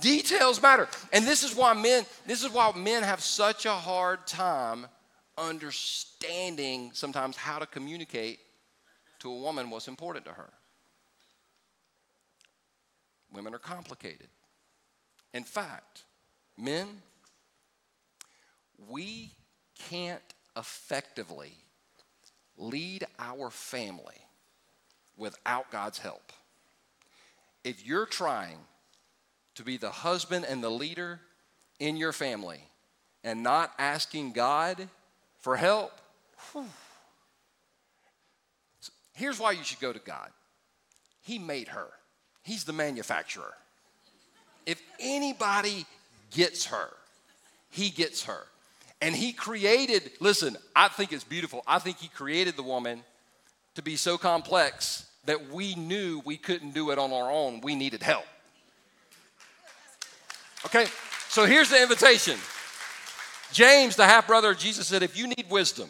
[0.00, 2.06] Details matter, and this is why men.
[2.26, 4.86] This is why men have such a hard time
[5.36, 8.38] understanding sometimes how to communicate
[9.18, 10.50] to a woman what's important to her.
[13.32, 14.28] Women are complicated.
[15.32, 16.04] In fact,
[16.58, 16.88] men,
[18.88, 19.32] we
[19.88, 20.22] can't
[20.56, 21.52] effectively
[22.56, 24.16] lead our family
[25.16, 26.32] without God's help.
[27.64, 28.58] If you're trying
[29.54, 31.20] to be the husband and the leader
[31.78, 32.64] in your family
[33.24, 34.88] and not asking God
[35.40, 35.92] for help,
[39.14, 40.30] here's why you should go to God
[41.22, 41.88] He made her,
[42.42, 43.54] He's the manufacturer.
[44.64, 45.86] If anybody
[46.30, 46.90] gets her,
[47.70, 48.46] He gets her.
[49.02, 51.64] And he created, listen, I think it's beautiful.
[51.66, 53.02] I think he created the woman
[53.74, 57.60] to be so complex that we knew we couldn't do it on our own.
[57.62, 58.24] We needed help.
[60.66, 60.86] Okay,
[61.28, 62.38] so here's the invitation.
[63.52, 65.88] James, the half brother of Jesus, said, If you need wisdom,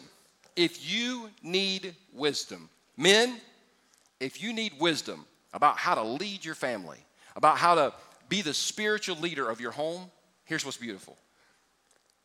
[0.55, 3.39] if you need wisdom, men,
[4.19, 6.97] if you need wisdom, about how to lead your family,
[7.35, 7.93] about how to
[8.27, 10.09] be the spiritual leader of your home,
[10.45, 11.17] here's what's beautiful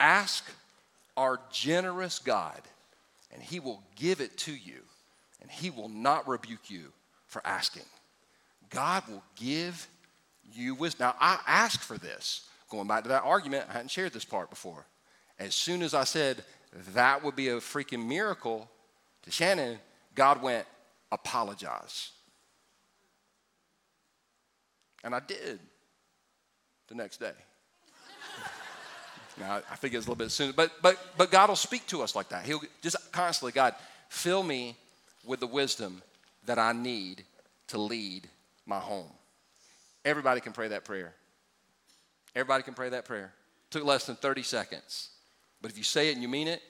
[0.00, 0.44] ask
[1.16, 2.60] our generous God,
[3.32, 4.80] and He will give it to you,
[5.42, 6.92] and He will not rebuke you
[7.26, 7.82] for asking.
[8.70, 9.88] God will give
[10.52, 11.06] you wisdom.
[11.06, 12.48] Now, I asked for this.
[12.70, 14.84] Going back to that argument, I hadn't shared this part before.
[15.38, 16.44] As soon as I said
[16.94, 18.68] that would be a freaking miracle
[19.22, 19.78] to Shannon,
[20.14, 20.66] God went,
[21.10, 22.10] apologize.
[25.02, 25.60] And I did
[26.88, 27.32] the next day.
[29.40, 32.02] now, I think it's a little bit soon, but, but, but God will speak to
[32.02, 32.44] us like that.
[32.44, 33.74] He'll just constantly, God,
[34.08, 34.76] fill me
[35.24, 36.02] with the wisdom
[36.46, 37.24] that I need
[37.68, 38.28] to lead
[38.66, 39.10] my home.
[40.08, 41.12] Everybody can pray that prayer.
[42.34, 43.30] Everybody can pray that prayer.
[43.68, 45.10] Took less than 30 seconds.
[45.60, 46.62] But if you say it and you mean it,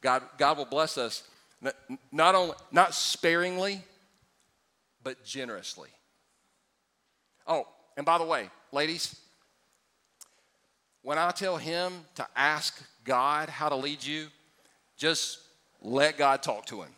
[0.00, 1.24] God, God will bless us
[2.12, 3.82] not only not sparingly,
[5.02, 5.88] but generously.
[7.44, 9.20] Oh, and by the way, ladies,
[11.02, 14.28] when I tell him to ask God how to lead you,
[14.96, 15.40] just
[15.82, 16.90] let God talk to him.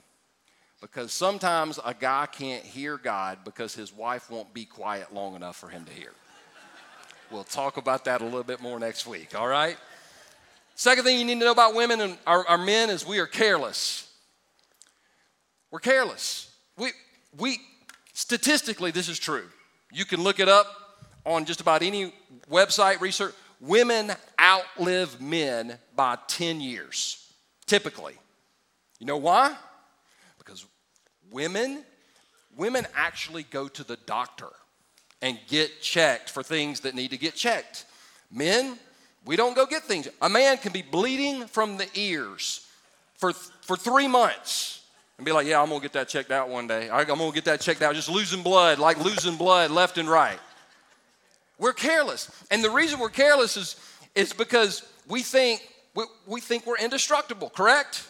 [0.81, 5.57] Because sometimes a guy can't hear God because his wife won't be quiet long enough
[5.57, 6.13] for him to hear.
[7.31, 9.77] We'll talk about that a little bit more next week, all right?
[10.75, 13.27] Second thing you need to know about women and our, our men is we are
[13.27, 14.09] careless.
[15.71, 16.55] We're careless.
[16.77, 16.93] We,
[17.37, 17.59] we,
[18.13, 19.49] statistically, this is true.
[19.93, 20.67] You can look it up
[21.27, 22.15] on just about any
[22.51, 23.35] website research.
[23.61, 27.33] Women outlive men by 10 years,
[27.67, 28.15] typically.
[29.01, 29.57] You know why?
[31.31, 31.85] Women,
[32.57, 34.49] women actually go to the doctor
[35.21, 37.85] and get checked for things that need to get checked.
[38.31, 38.79] Men,
[39.25, 40.09] we don't go get things.
[40.23, 42.67] A man can be bleeding from the ears
[43.15, 44.85] for, for three months
[45.17, 46.89] and be like, yeah, I'm gonna get that checked out one day.
[46.89, 47.95] I'm gonna get that checked out.
[47.95, 50.39] Just losing blood, like losing blood left and right.
[51.59, 52.31] We're careless.
[52.51, 53.77] And the reason we're careless is,
[54.15, 58.09] is because we think, we, we think we're indestructible, correct?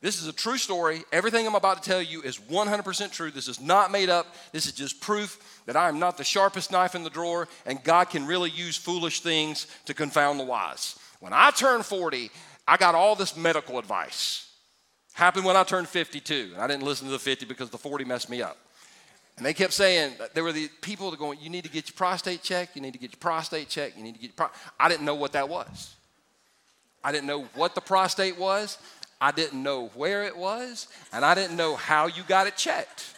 [0.00, 1.02] This is a true story.
[1.10, 3.32] Everything I'm about to tell you is 100% true.
[3.32, 4.32] This is not made up.
[4.52, 7.82] This is just proof that I am not the sharpest knife in the drawer, and
[7.82, 10.96] God can really use foolish things to confound the wise.
[11.18, 12.30] When I turned 40,
[12.68, 14.48] I got all this medical advice.
[15.14, 16.50] Happened when I turned 52.
[16.54, 18.56] and I didn't listen to the 50 because the 40 messed me up.
[19.36, 21.96] And they kept saying, there were the people that going, you need to get your
[21.96, 24.56] prostate check, you need to get your prostate check, you need to get your pro-.
[24.78, 25.94] I didn't know what that was.
[27.02, 28.78] I didn't know what the prostate was.
[29.20, 33.14] I didn't know where it was, and I didn't know how you got it checked.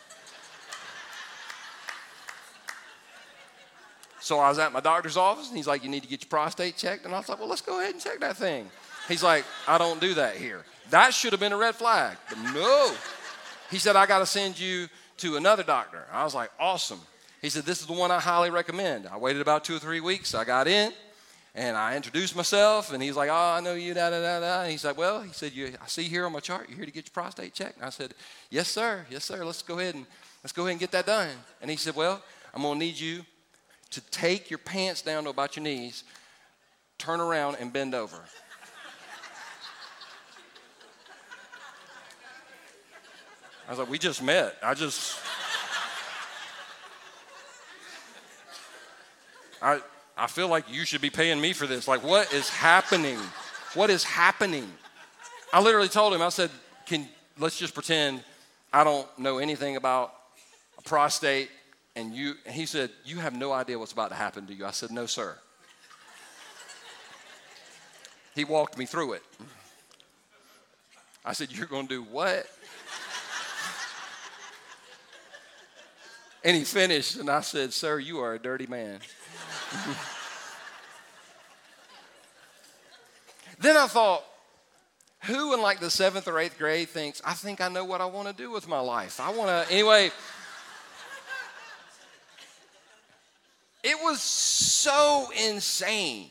[4.20, 6.28] So I was at my doctor's office, and he's like, You need to get your
[6.28, 7.04] prostate checked.
[7.04, 8.70] And I was like, Well, let's go ahead and check that thing.
[9.08, 10.64] He's like, I don't do that here.
[10.90, 12.16] That should have been a red flag.
[12.28, 12.94] But no.
[13.70, 16.04] He said, I got to send you to another doctor.
[16.12, 17.00] I was like, Awesome.
[17.42, 19.06] He said, This is the one I highly recommend.
[19.06, 20.34] I waited about two or three weeks.
[20.34, 20.92] I got in.
[21.54, 24.62] And I introduced myself, and he's like, "Oh, I know you." Da da da da.
[24.62, 26.86] And he's like, "Well," he said, "You, I see here on my chart, you're here
[26.86, 28.14] to get your prostate checked." And I said,
[28.50, 29.04] "Yes, sir.
[29.10, 29.44] Yes, sir.
[29.44, 30.06] Let's go ahead and
[30.44, 32.22] let's go ahead and get that done." And he said, "Well,
[32.54, 33.24] I'm gonna need you
[33.90, 36.04] to take your pants down to about your knees,
[36.98, 38.22] turn around, and bend over."
[43.66, 44.56] I was like, "We just met.
[44.62, 45.18] I just."
[49.62, 49.80] I
[50.20, 51.88] I feel like you should be paying me for this.
[51.88, 53.16] Like, what is happening?
[53.72, 54.70] What is happening?
[55.50, 56.50] I literally told him, I said,
[56.84, 58.22] Can let's just pretend
[58.70, 60.12] I don't know anything about
[60.76, 61.48] a prostate
[61.96, 64.66] and you and he said, You have no idea what's about to happen to you.
[64.66, 65.38] I said, No, sir.
[68.34, 69.22] he walked me through it.
[71.24, 72.46] I said, You're gonna do what?
[76.44, 79.00] and he finished, and I said, Sir, you are a dirty man.
[83.60, 84.24] then I thought,
[85.24, 88.06] who in like the seventh or eighth grade thinks, I think I know what I
[88.06, 89.20] want to do with my life?
[89.20, 90.10] I want to, anyway.
[93.84, 96.30] it was so insane.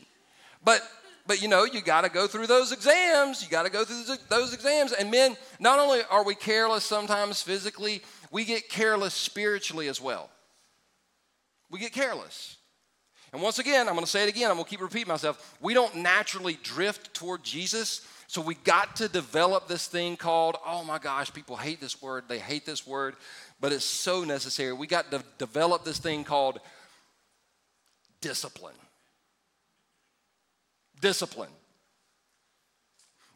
[0.64, 0.82] But
[1.26, 3.42] but you know, you got to go through those exams.
[3.42, 4.92] You got to go through those exams.
[4.92, 10.28] And men, not only are we careless sometimes physically, we get careless spiritually as well.
[11.70, 12.56] We get careless.
[13.32, 15.56] And once again, I'm going to say it again, I'm going to keep repeating myself.
[15.60, 18.06] We don't naturally drift toward Jesus.
[18.26, 22.24] So we got to develop this thing called, oh my gosh, people hate this word.
[22.28, 23.16] They hate this word,
[23.60, 24.72] but it's so necessary.
[24.72, 26.60] We got to develop this thing called
[28.20, 28.76] discipline.
[31.00, 31.50] Discipline.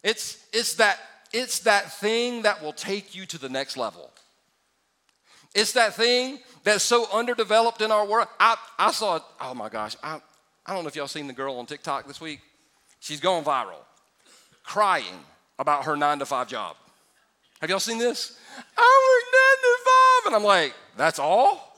[0.03, 0.99] It's, it's, that,
[1.33, 4.11] it's that thing that will take you to the next level.
[5.55, 8.29] It's that thing that's so underdeveloped in our world.
[8.41, 10.21] I, I saw, oh my gosh, I,
[10.67, 12.41] I don't know if y'all seen the girl on TikTok this week.
[13.01, 13.83] She's going viral,
[14.65, 15.21] crying
[15.59, 16.77] about her nine to five job.
[17.61, 18.37] Have y'all seen this?
[18.77, 20.27] I work nine to five.
[20.27, 21.77] And I'm like, that's all?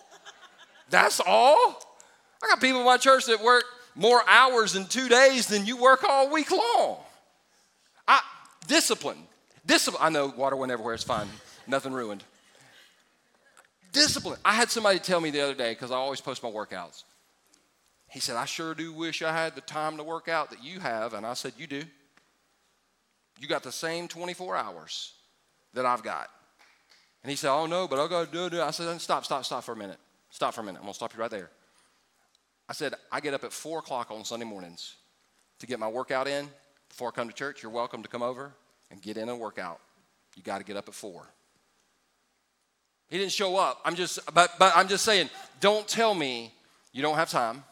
[0.88, 1.98] That's all?
[2.42, 5.76] I got people in my church that work more hours in two days than you
[5.76, 6.98] work all week long.
[8.06, 8.20] I,
[8.68, 9.18] discipline.
[9.64, 10.02] Discipline.
[10.02, 10.94] I know water went everywhere.
[10.94, 11.28] It's fine.
[11.66, 12.22] Nothing ruined.
[13.96, 14.38] Discipline.
[14.44, 17.04] I had somebody tell me the other day, because I always post my workouts.
[18.11, 20.80] He said, I sure do wish I had the time to work out that you
[20.80, 21.14] have.
[21.14, 21.82] And I said, You do.
[23.40, 25.14] You got the same 24 hours
[25.72, 26.28] that I've got.
[27.22, 28.62] And he said, Oh no, but I got to do it.
[28.62, 29.98] I said, Stop, stop, stop for a minute.
[30.28, 30.80] Stop for a minute.
[30.82, 31.50] I'm to stop you right there.
[32.68, 34.96] I said, I get up at 4 o'clock on Sunday mornings
[35.59, 36.50] to get my workout in
[36.90, 37.62] before I come to church.
[37.62, 38.52] You're welcome to come over
[38.90, 39.80] and get in a workout.
[40.37, 41.26] You got to get up at 4.
[43.08, 43.80] He didn't show up.
[43.84, 46.52] I'm just, but, but I'm just saying, don't tell me
[46.92, 47.62] you don't have time.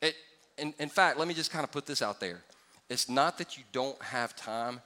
[0.00, 0.14] It,
[0.58, 2.42] in, in fact, let me just kind of put this out there.
[2.88, 4.80] It's not that you don't have time,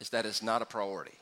[0.00, 1.14] it's that it's not a priority.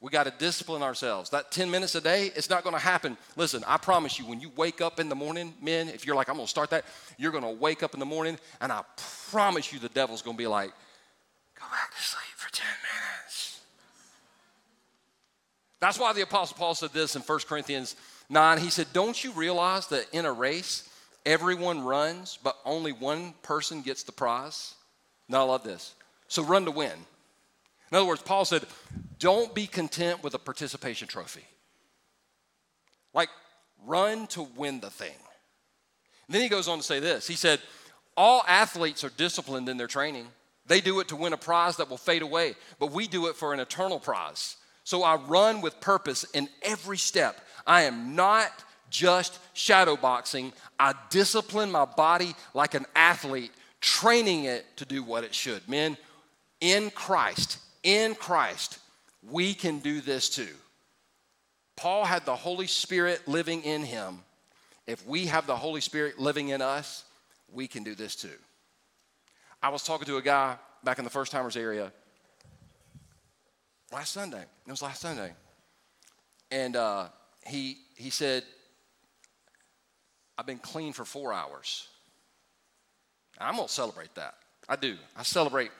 [0.00, 1.30] We got to discipline ourselves.
[1.30, 3.16] That 10 minutes a day, it's not going to happen.
[3.36, 6.28] Listen, I promise you, when you wake up in the morning, men, if you're like,
[6.28, 6.84] I'm going to start that,
[7.16, 8.82] you're going to wake up in the morning, and I
[9.30, 10.70] promise you, the devil's going to be like,
[11.56, 12.87] go back to sleep for 10 minutes.
[15.80, 17.96] That's why the Apostle Paul said this in 1 Corinthians
[18.30, 18.58] 9.
[18.58, 20.88] He said, Don't you realize that in a race,
[21.24, 24.74] everyone runs, but only one person gets the prize?
[25.28, 25.94] Now, I love this.
[26.26, 26.92] So run to win.
[27.90, 28.66] In other words, Paul said,
[29.18, 31.44] don't be content with a participation trophy.
[33.14, 33.30] Like,
[33.84, 35.14] run to win the thing.
[36.26, 37.60] And then he goes on to say this He said,
[38.16, 40.26] All athletes are disciplined in their training.
[40.66, 43.36] They do it to win a prize that will fade away, but we do it
[43.36, 44.56] for an eternal prize.
[44.88, 47.42] So I run with purpose in every step.
[47.66, 48.50] I am not
[48.88, 53.50] just shadowboxing, I discipline my body like an athlete,
[53.82, 55.68] training it to do what it should.
[55.68, 55.98] Men,
[56.62, 58.78] in Christ, in Christ,
[59.30, 60.54] we can do this too.
[61.76, 64.20] Paul had the Holy Spirit living in him.
[64.86, 67.04] If we have the Holy Spirit living in us,
[67.52, 68.38] we can do this too.
[69.62, 71.92] I was talking to a guy back in the first timers area
[73.92, 74.42] last Sunday.
[74.66, 75.32] It was last Sunday.
[76.50, 77.08] And uh,
[77.46, 78.44] he, he said,
[80.36, 81.88] I've been clean for four hours.
[83.38, 84.34] I'm going to celebrate that.
[84.68, 84.96] I do.
[85.16, 85.70] I celebrate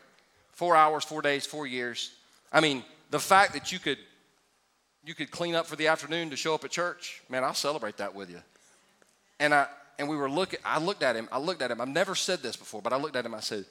[0.53, 2.13] four hours, four days, four years.
[2.53, 3.99] I mean, the fact that you could
[5.05, 7.97] you could clean up for the afternoon to show up at church, man, I'll celebrate
[7.99, 8.41] that with you.
[9.41, 9.67] And I
[9.99, 12.41] and we were looking, I looked at him, I looked at him, I've never said
[12.41, 13.65] this before, but I looked at him, I said,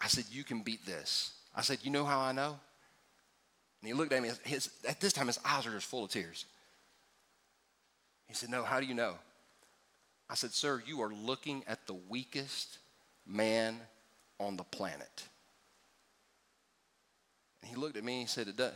[0.00, 1.32] I said, you can beat this.
[1.54, 2.58] I said, you know how I know?
[3.84, 6.10] And he looked at me, his, at this time his eyes were just full of
[6.10, 6.46] tears.
[8.28, 9.16] He said, no, how do you know?
[10.30, 12.78] I said, sir, you are looking at the weakest
[13.26, 13.78] man
[14.40, 15.28] on the planet.
[17.60, 18.72] And he looked at me and he said, it does.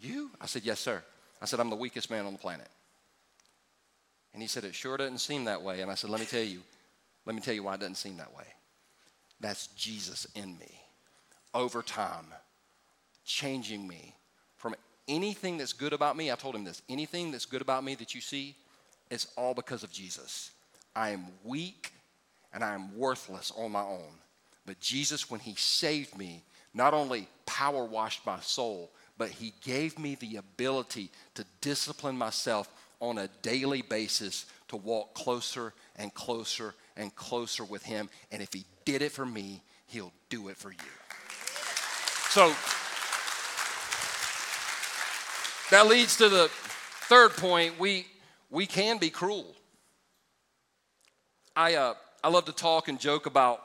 [0.00, 0.30] You?
[0.40, 1.02] I said, Yes, sir.
[1.42, 2.68] I said, I'm the weakest man on the planet.
[4.32, 5.80] And he said, It sure doesn't seem that way.
[5.80, 6.62] And I said, Let me tell you,
[7.26, 8.44] let me tell you why it doesn't seem that way.
[9.40, 10.80] That's Jesus in me
[11.52, 12.26] over time,
[13.24, 14.14] changing me
[15.08, 16.30] anything that's good about me.
[16.30, 18.54] I told him this anything that's good about me that you see,
[19.10, 20.50] it's all because of Jesus.
[20.94, 21.92] I am weak
[22.52, 24.12] and I am worthless on my own.
[24.66, 26.42] But Jesus, when he saved me,
[26.74, 32.70] not only power washed my soul, but He gave me the ability to discipline myself
[33.00, 38.08] on a daily basis to walk closer and closer and closer with Him.
[38.30, 40.78] And if He did it for me, He'll do it for you.
[42.30, 42.54] So
[45.70, 47.78] that leads to the third point.
[47.78, 48.06] We,
[48.50, 49.54] we can be cruel.
[51.54, 53.62] I, uh, I love to talk and joke about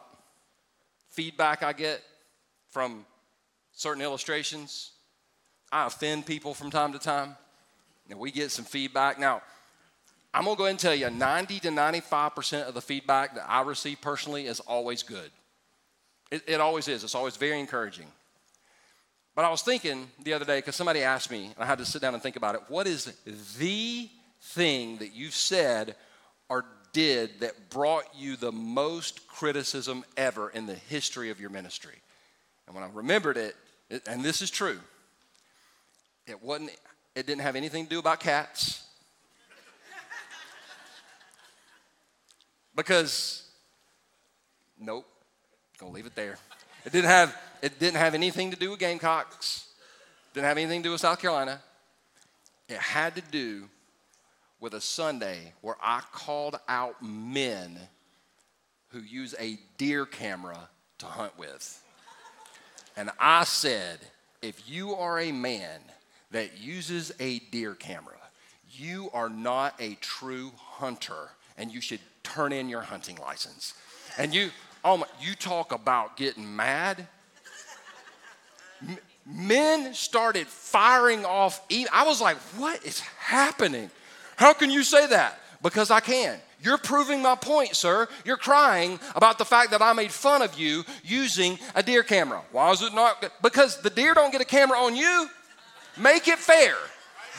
[1.11, 2.01] feedback I get
[2.71, 3.05] from
[3.71, 4.91] certain illustrations.
[5.71, 7.36] I offend people from time to time,
[8.09, 9.19] and we get some feedback.
[9.19, 9.41] Now,
[10.34, 13.61] I'm gonna go ahead and tell you 90 to 95% of the feedback that I
[13.61, 15.30] receive personally is always good.
[16.32, 18.07] It, it always is, it's always very encouraging.
[19.36, 21.86] But I was thinking the other day, because somebody asked me, and I had to
[21.86, 23.05] sit down and think about it what is
[23.57, 24.09] the
[24.41, 25.95] thing that you said
[26.49, 31.95] or did that brought you the most criticism ever in the history of your ministry?
[32.67, 33.55] And when I remembered it,
[33.89, 34.79] it, and this is true,
[36.27, 36.71] it wasn't,
[37.15, 38.86] it didn't have anything to do about cats.
[42.75, 43.49] because,
[44.79, 45.07] nope,
[45.79, 46.38] gonna leave it there.
[46.86, 49.67] It didn't have, it didn't have anything to do with Gamecocks.
[50.34, 51.61] Didn't have anything to do with South Carolina.
[52.67, 53.69] it had to do
[54.59, 57.77] with a Sunday where I called out men
[58.89, 60.69] who use a deer camera
[60.99, 61.84] to hunt with.
[62.95, 63.99] And I said,
[64.41, 65.81] if you are a man
[66.31, 68.17] that uses a deer camera,
[68.71, 73.73] you are not a true hunter and you should turn in your hunting license.
[74.17, 74.49] And you,
[74.84, 77.07] oh my, you talk about getting mad.
[79.25, 81.61] Men started firing off.
[81.91, 83.89] I was like, what is happening?
[84.36, 85.39] How can you say that?
[85.61, 86.38] Because I can.
[86.61, 88.07] You're proving my point, sir.
[88.25, 92.41] You're crying about the fact that I made fun of you using a deer camera.
[92.51, 93.31] Why is it not?
[93.41, 95.29] Because the deer don't get a camera on you.
[95.97, 96.75] Make it fair.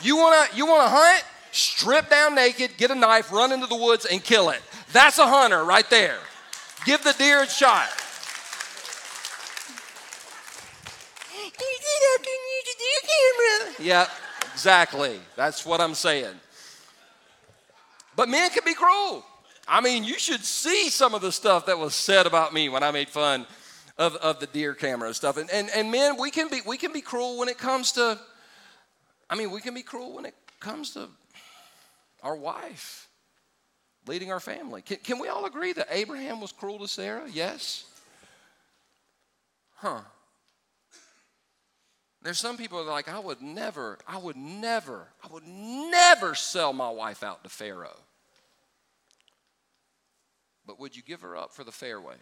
[0.01, 1.23] You wanna you wanna hunt?
[1.51, 4.61] Strip down naked, get a knife, run into the woods, and kill it.
[4.91, 6.17] That's a hunter right there.
[6.85, 7.89] Give the deer a shot.
[13.79, 14.07] Yeah,
[14.53, 15.19] exactly.
[15.35, 16.35] That's what I'm saying.
[18.15, 19.25] But men can be cruel.
[19.67, 22.83] I mean, you should see some of the stuff that was said about me when
[22.83, 23.47] I made fun
[23.97, 25.37] of, of the deer camera and stuff.
[25.37, 28.19] And, and, and men, we can, be, we can be cruel when it comes to,
[29.29, 31.07] I mean, we can be cruel when it comes to
[32.21, 33.04] our wife
[34.07, 34.81] leading our family.
[34.81, 37.27] Can, can we all agree that Abraham was cruel to Sarah?
[37.31, 37.85] Yes?
[39.75, 40.01] Huh.
[42.21, 46.33] There's some people that are like, I would never, I would never, I would never
[46.33, 47.99] sell my wife out to Pharaoh.
[50.65, 52.15] But would you give her up for the fairway?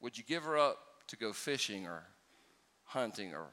[0.00, 0.78] Would you give her up
[1.08, 2.04] to go fishing or
[2.84, 3.46] hunting or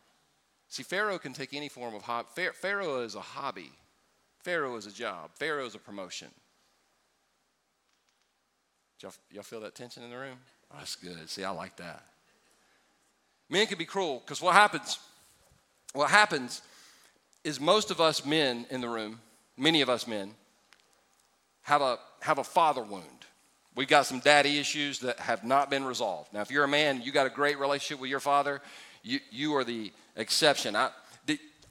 [0.67, 2.27] see Pharaoh can take any form of hobby.
[2.53, 3.71] Pharaoh is a hobby.
[4.43, 5.31] Pharaoh is a job.
[5.35, 6.27] Pharaoh is a promotion.
[9.01, 10.37] Y'all, y'all feel that tension in the room?
[10.71, 11.29] Oh, that's good.
[11.29, 12.03] See, I like that.
[13.49, 14.99] Men can be cruel because what happens,
[15.93, 16.61] what happens
[17.43, 19.19] is most of us men in the room,
[19.57, 20.33] many of us men,
[21.63, 23.05] have a, have a father wound.
[23.75, 26.33] We've got some daddy issues that have not been resolved.
[26.33, 28.61] Now, if you're a man, you got a great relationship with your father,
[29.03, 30.75] you, you are the exception.
[30.75, 30.89] I,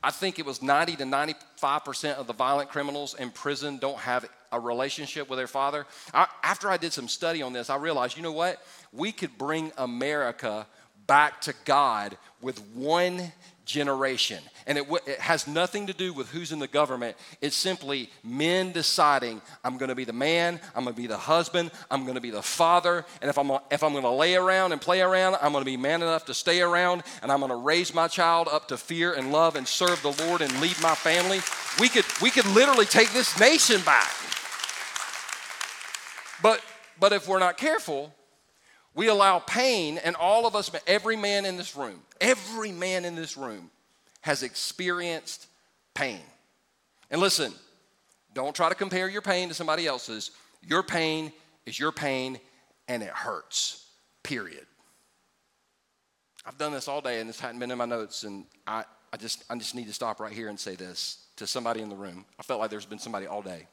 [0.02, 4.24] I think it was 90 to 95% of the violent criminals in prison don't have
[4.50, 5.86] a relationship with their father.
[6.14, 8.62] I, after I did some study on this, I realized, you know what?
[8.92, 10.66] We could bring America
[11.06, 13.32] back to God with one
[13.66, 14.42] generation.
[14.70, 17.16] And it, w- it, has nothing to do with who's in the government.
[17.40, 21.18] It's simply men deciding, I'm going to be the man, I'm going to be the
[21.18, 23.04] husband, I'm going to be the father.
[23.20, 25.68] And if I'm, if I'm going to lay around and play around, I'm going to
[25.68, 27.02] be man enough to stay around.
[27.20, 30.12] And I'm going to raise my child up to fear and love and serve the
[30.24, 31.40] Lord and lead my family.
[31.80, 34.12] We could, we could literally take this nation back.
[36.44, 36.62] But,
[37.00, 38.14] but if we're not careful,
[38.94, 43.16] we allow pain, and all of us, every man in this room, every man in
[43.16, 43.68] this room
[44.20, 45.46] has experienced
[45.94, 46.20] pain.
[47.10, 47.52] And listen,
[48.34, 50.30] don't try to compare your pain to somebody else's.
[50.62, 51.32] Your pain
[51.66, 52.38] is your pain,
[52.88, 53.86] and it hurts,
[54.22, 54.66] period.
[56.44, 59.16] I've done this all day, and this hadn't been in my notes, and I, I,
[59.16, 61.96] just, I just need to stop right here and say this to somebody in the
[61.96, 62.24] room.
[62.38, 63.66] I felt like there's been somebody all day.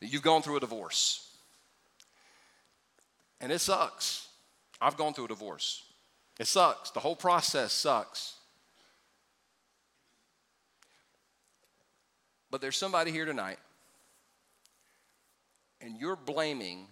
[0.00, 1.24] That you've gone through a divorce
[3.44, 4.28] and it sucks.
[4.80, 5.84] I've gone through a divorce.
[6.40, 6.90] It sucks.
[6.90, 8.33] The whole process sucks.
[12.54, 13.58] But there's somebody here tonight,
[15.80, 16.86] and you're blaming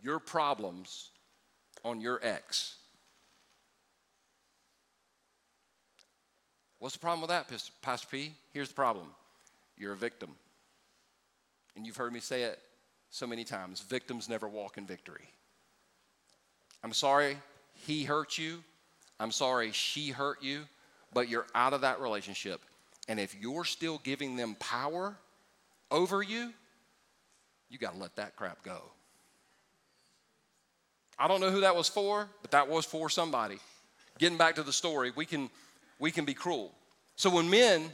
[0.00, 1.10] your problems
[1.84, 2.76] on your ex.
[6.78, 8.30] What's the problem with that, Pastor P?
[8.52, 9.08] Here's the problem
[9.76, 10.30] you're a victim.
[11.74, 12.60] And you've heard me say it
[13.10, 15.28] so many times victims never walk in victory.
[16.84, 17.38] I'm sorry
[17.74, 18.62] he hurt you.
[19.18, 20.62] I'm sorry she hurt you,
[21.12, 22.60] but you're out of that relationship.
[23.08, 25.16] And if you're still giving them power
[25.90, 26.52] over you,
[27.68, 28.82] you got to let that crap go.
[31.18, 33.58] I don't know who that was for, but that was for somebody.
[34.18, 35.50] Getting back to the story, we can,
[35.98, 36.72] we can be cruel.
[37.16, 37.90] So when men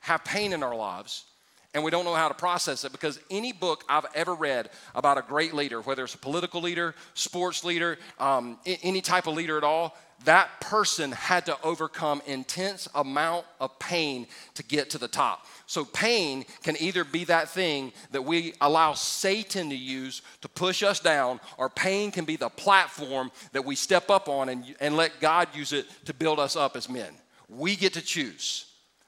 [0.00, 1.24] have pain in our lives,
[1.72, 5.18] and we don't know how to process it because any book I've ever read about
[5.18, 9.56] a great leader, whether it's a political leader, sports leader, um, any type of leader
[9.56, 15.08] at all, that person had to overcome intense amount of pain to get to the
[15.08, 15.46] top.
[15.66, 20.82] So pain can either be that thing that we allow Satan to use to push
[20.82, 24.96] us down, or pain can be the platform that we step up on and, and
[24.96, 27.12] let God use it to build us up as men.
[27.48, 28.66] We get to choose.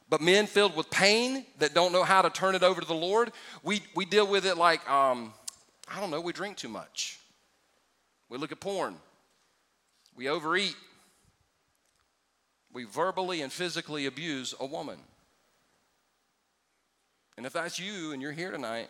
[0.09, 2.95] But men filled with pain that don't know how to turn it over to the
[2.95, 3.33] Lord,
[3.63, 5.33] we, we deal with it like, um,
[5.93, 7.19] I don't know, we drink too much.
[8.29, 8.97] We look at porn.
[10.17, 10.77] We overeat.
[12.73, 14.99] We verbally and physically abuse a woman.
[17.37, 18.89] And if that's you and you're here tonight,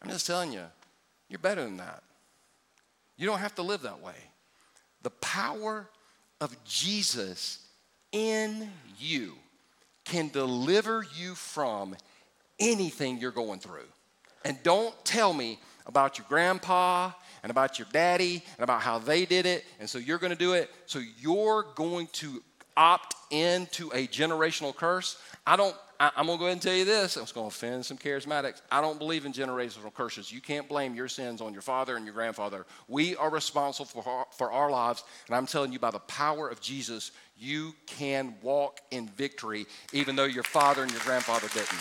[0.00, 0.64] I'm just telling you,
[1.28, 2.02] you're better than that.
[3.16, 4.14] You don't have to live that way.
[5.02, 5.88] The power
[6.40, 7.66] of Jesus
[8.12, 9.34] in you
[10.04, 11.96] can deliver you from
[12.58, 13.86] anything you're going through.
[14.44, 17.12] And don't tell me about your grandpa
[17.42, 20.38] and about your daddy and about how they did it, and so you're going to
[20.38, 20.70] do it.
[20.86, 22.42] So you're going to
[22.76, 25.18] opt into a generational curse.
[25.46, 25.76] I don't.
[26.00, 27.16] I, am going to go ahead and tell you this.
[27.16, 28.60] I'm going to offend some charismatics.
[28.72, 30.32] I don't believe in generational curses.
[30.32, 32.66] You can't blame your sins on your father and your grandfather.
[32.88, 36.48] We are responsible for our, for our lives, and I'm telling you, by the power
[36.48, 41.78] of Jesus, you can walk in victory, even though your father and your grandfather didn't.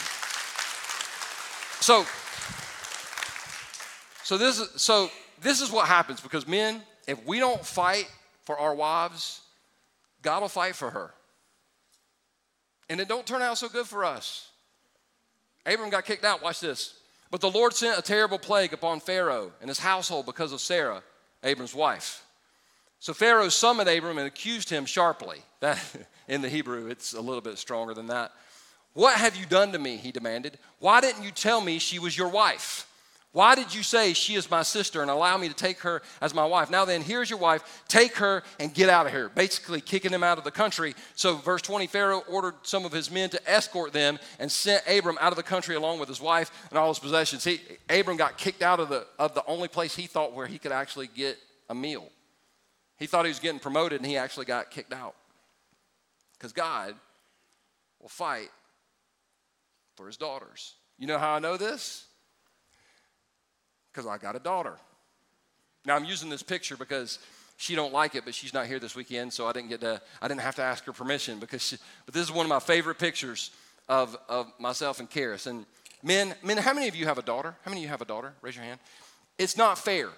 [1.82, 2.06] So,
[4.24, 5.10] so this is so
[5.42, 8.08] this is what happens because men, if we don't fight
[8.44, 9.42] for our wives,
[10.22, 11.14] God will fight for her.
[12.90, 14.50] And it don't turn out so good for us.
[15.66, 16.42] Abram got kicked out.
[16.42, 16.96] Watch this.
[17.30, 21.02] But the Lord sent a terrible plague upon Pharaoh and his household because of Sarah,
[21.44, 22.26] Abram's wife.
[23.00, 25.38] So Pharaoh summoned Abram and accused him sharply.
[25.62, 25.80] That
[26.28, 28.32] in the Hebrew, it's a little bit stronger than that.
[28.94, 29.96] What have you done to me?
[29.96, 30.60] He demanded.
[30.80, 32.88] Why didn't you tell me she was your wife?
[33.34, 36.34] Why did you say she is my sister and allow me to take her as
[36.34, 36.70] my wife?
[36.70, 37.84] Now then, here's your wife.
[37.88, 39.30] Take her and get out of here.
[39.30, 40.96] Basically, kicking him out of the country.
[41.16, 45.18] So, verse 20 Pharaoh ordered some of his men to escort them and sent Abram
[45.22, 47.46] out of the country along with his wife and all his possessions.
[47.46, 50.60] He, Abram got kicked out of the, of the only place he thought where he
[50.60, 51.38] could actually get
[51.70, 52.10] a meal.
[52.98, 55.16] He thought he was getting promoted and he actually got kicked out.
[56.38, 56.96] Because God
[58.02, 58.50] will fight
[59.96, 60.76] for his daughters.
[60.98, 62.08] You know how I know this?
[63.92, 64.78] Because I got a daughter.
[65.86, 67.20] Now I'm using this picture because
[67.58, 70.02] she don't like it, but she's not here this weekend, so I didn't get to.
[70.22, 71.62] I didn't have to ask her permission because.
[71.62, 73.52] She, but this is one of my favorite pictures
[73.88, 75.48] of of myself and Karis.
[75.48, 75.66] And
[76.04, 77.56] men, men, how many of you have a daughter?
[77.64, 78.34] How many of you have a daughter?
[78.42, 78.80] Raise your hand.
[79.38, 80.10] It's not fair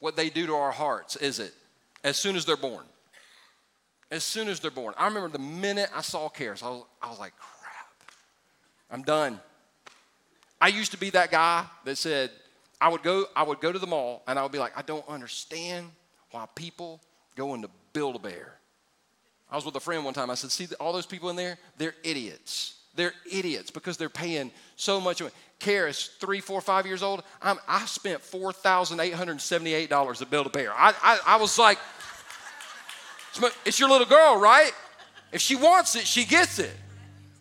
[0.00, 1.52] what they do to our hearts, is it?
[2.04, 2.84] As soon as they're born.
[4.10, 4.94] As soon as they're born.
[4.96, 8.12] I remember the minute I saw Karis, I was, I was like, crap,
[8.90, 9.40] I'm done.
[10.60, 12.30] I used to be that guy that said,
[12.80, 14.82] I would go, I would go to the mall and I would be like, I
[14.82, 15.90] don't understand
[16.30, 17.00] why people
[17.36, 18.54] go into Build-A-Bear.
[19.50, 20.30] I was with a friend one time.
[20.30, 21.58] I said, see all those people in there?
[21.78, 22.74] They're idiots.
[22.94, 25.22] They're idiots because they're paying so much.
[25.60, 27.22] Karis, three, four, five years old.
[27.40, 30.72] I'm, i spent $4,878 to build a bear.
[30.72, 31.78] I, I, I was like,
[33.64, 34.72] it's your little girl, right?
[35.32, 36.74] If she wants it, she gets it.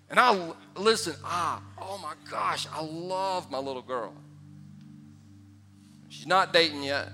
[0.09, 4.13] And I listen, ah, oh my gosh, I love my little girl.
[6.17, 7.09] She's not dating yet.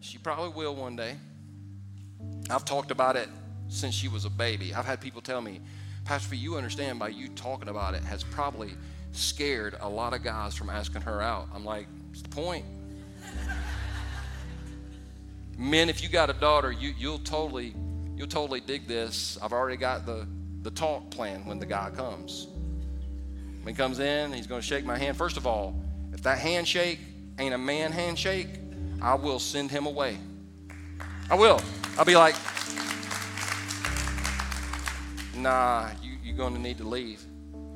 [0.00, 1.14] She probably will one day.
[2.48, 3.28] I've talked about it
[3.68, 4.72] since she was a baby.
[4.72, 5.60] I've had people tell me,
[6.06, 8.70] Pastor, you understand by you talking about it has probably
[9.12, 11.48] scared a lot of guys from asking her out.
[11.54, 12.64] I'm like, what's the point?
[15.58, 17.74] Men, if you got a daughter, you, you'll totally,
[18.16, 19.36] you'll totally dig this.
[19.42, 20.26] I've already got the,
[20.62, 22.46] the talk plan when the guy comes.
[23.60, 25.18] When he comes in, he's going to shake my hand.
[25.18, 25.78] First of all,
[26.14, 27.00] if that handshake
[27.38, 28.48] ain't a man handshake,
[29.00, 30.18] I will send him away.
[31.30, 31.60] I will.
[31.96, 32.34] I'll be like,
[35.34, 37.22] nah, you, you're going to need to leave.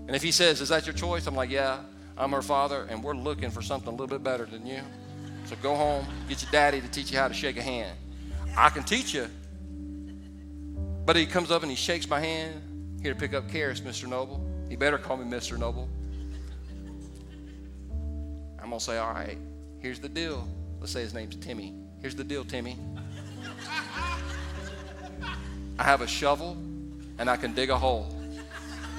[0.07, 1.27] And if he says, is that your choice?
[1.27, 1.79] I'm like, yeah,
[2.17, 4.81] I'm her father, and we're looking for something a little bit better than you.
[5.45, 7.97] So go home, get your daddy to teach you how to shake a hand.
[8.57, 9.29] I can teach you.
[11.05, 13.01] But he comes up and he shakes my hand.
[13.03, 14.09] Here to pick up Karis, Mr.
[14.09, 14.45] Noble.
[14.69, 15.59] He better call me Mr.
[15.59, 15.89] Noble.
[18.61, 19.37] I'm going to say, all right,
[19.83, 20.49] here's the deal.
[20.81, 21.75] Let's say his name's Timmy.
[22.01, 22.79] Here's the deal, Timmy.
[25.79, 26.57] I have a shovel
[27.19, 28.17] and I can dig a hole.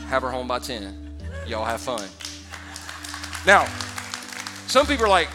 [0.07, 1.17] Have her home by 10.
[1.47, 2.07] Y'all have fun.
[3.45, 3.65] Now,
[4.67, 5.29] some people are like,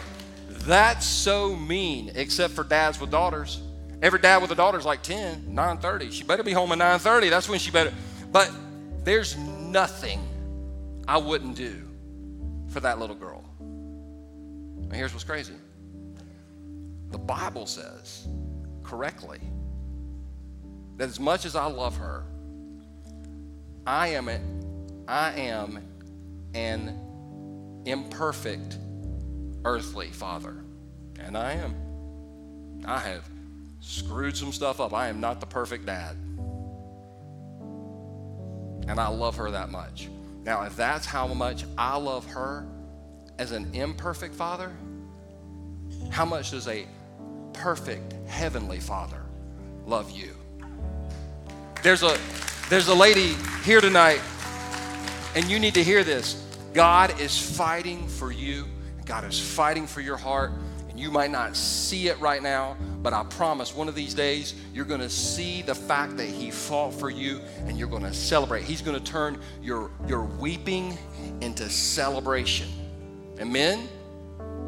[0.65, 3.61] that's so mean, except for dads with daughters.
[4.01, 6.11] Every dad with a daughter is like 10, 9.30.
[6.11, 7.29] She better be home at 9.30.
[7.29, 7.93] That's when she better.
[8.31, 8.51] But
[9.03, 10.19] there's nothing
[11.07, 11.81] I wouldn't do
[12.69, 13.38] for that little girl.
[14.89, 15.53] And here's what's crazy
[17.11, 18.27] the Bible says
[18.83, 19.39] correctly
[20.97, 22.25] that as much as I love her,
[23.85, 24.39] I am, a,
[25.07, 25.79] I am
[26.53, 26.99] an
[27.85, 28.77] imperfect
[29.63, 30.57] earthly father.
[31.19, 31.75] And I am.
[32.85, 33.29] I have
[33.81, 34.93] screwed some stuff up.
[34.93, 36.15] I am not the perfect dad.
[38.87, 40.09] And I love her that much.
[40.43, 42.65] Now, if that's how much I love her,
[43.39, 44.71] as an imperfect father,
[46.11, 46.85] how much does a
[47.53, 49.21] perfect heavenly father
[49.85, 50.35] love you?
[51.81, 52.17] There's a
[52.69, 54.21] there's a lady here tonight,
[55.33, 56.45] and you need to hear this.
[56.73, 58.67] God is fighting for you.
[59.05, 60.51] God is fighting for your heart.
[60.89, 64.53] And you might not see it right now, but I promise one of these days
[64.73, 68.13] you're going to see the fact that He fought for you and you're going to
[68.13, 68.63] celebrate.
[68.63, 70.97] He's going to turn your, your weeping
[71.41, 72.67] into celebration.
[73.39, 73.87] Amen?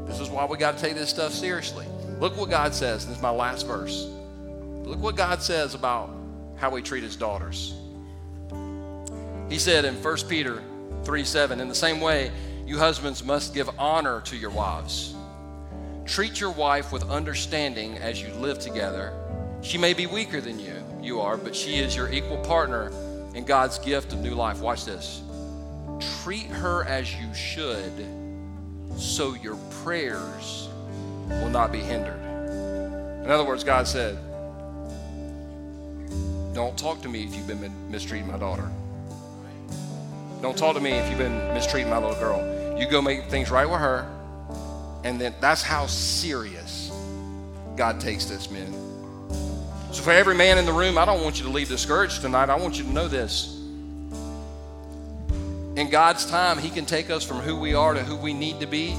[0.06, 1.86] This is why we got to take this stuff seriously.
[2.20, 3.08] Look what God says.
[3.08, 4.08] This is my last verse.
[4.84, 6.10] Look what God says about
[6.58, 7.74] how we treat His daughters.
[9.50, 10.62] He said in 1 Peter
[11.04, 12.32] 3 7, in the same way,
[12.66, 15.16] you husbands must give honor to your wives.
[16.06, 19.14] Treat your wife with understanding as you live together.
[19.62, 22.92] She may be weaker than you, you are, but she is your equal partner
[23.34, 24.62] in God's gift of new life.
[24.62, 25.22] Watch this.
[26.24, 27.94] Treat her as you should,
[28.98, 30.70] so your prayers
[31.28, 32.20] will not be hindered.
[33.24, 34.18] In other words, God said,
[36.54, 38.70] Don't talk to me if you've been mistreating my daughter.
[40.42, 42.80] Don't talk to me if you've been mistreating my little girl.
[42.80, 44.10] You go make things right with her,
[45.04, 46.92] and then that's how serious
[47.78, 48.74] God takes this, men.
[49.92, 52.50] So, for every man in the room, I don't want you to leave discouraged tonight.
[52.50, 53.61] I want you to know this.
[55.76, 58.60] In God's time, He can take us from who we are to who we need
[58.60, 58.96] to be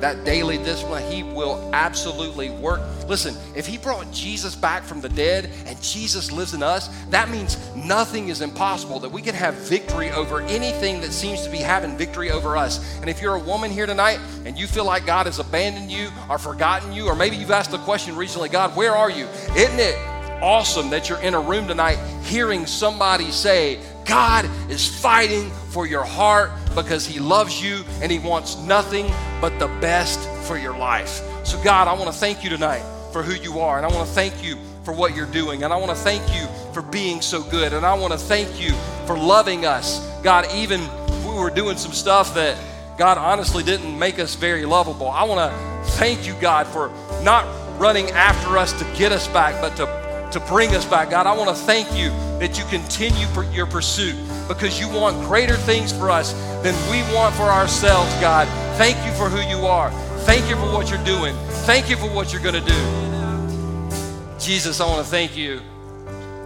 [0.00, 2.80] that daily discipline, He will absolutely work.
[3.06, 7.30] Listen, if He brought Jesus back from the dead and Jesus lives in us, that
[7.30, 11.58] means nothing is impossible, that we can have victory over anything that seems to be
[11.58, 12.98] having victory over us.
[13.00, 16.08] And if you're a woman here tonight and you feel like God has abandoned you
[16.28, 19.26] or forgotten you, or maybe you've asked the question recently, God, where are you?
[19.56, 19.96] Isn't it
[20.42, 26.04] awesome that you're in a room tonight hearing somebody say, God is fighting for your
[26.04, 29.10] heart because He loves you and He wants nothing
[29.40, 31.22] but the best for your life.
[31.44, 32.82] So, God, I want to thank you tonight
[33.12, 35.72] for who you are, and I want to thank you for what you're doing, and
[35.72, 38.72] I want to thank you for being so good, and I want to thank you
[39.06, 40.06] for loving us.
[40.22, 40.80] God, even
[41.24, 42.56] we were doing some stuff that
[42.98, 45.08] God honestly didn't make us very lovable.
[45.08, 46.88] I want to thank you, God, for
[47.22, 47.46] not
[47.80, 49.99] running after us to get us back, but to
[50.32, 51.10] to bring us back.
[51.10, 54.14] God, I want to thank you that you continue your pursuit
[54.48, 58.46] because you want greater things for us than we want for ourselves, God.
[58.78, 59.90] Thank you for who you are.
[60.20, 61.34] Thank you for what you're doing.
[61.66, 64.38] Thank you for what you're going to do.
[64.38, 65.60] Jesus, I want to thank you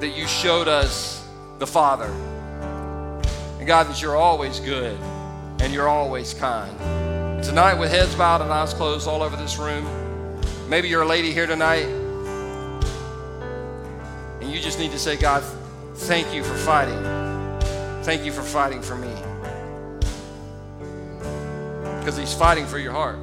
[0.00, 1.26] that you showed us
[1.58, 2.10] the Father.
[3.58, 4.98] And God, that you're always good
[5.60, 6.76] and you're always kind.
[7.44, 9.86] Tonight, with heads bowed and eyes closed all over this room,
[10.68, 12.03] maybe you're a lady here tonight
[14.44, 15.42] and you just need to say, God,
[15.94, 17.02] thank you for fighting.
[18.04, 19.08] Thank you for fighting for me.
[21.98, 23.18] Because He's fighting for your heart.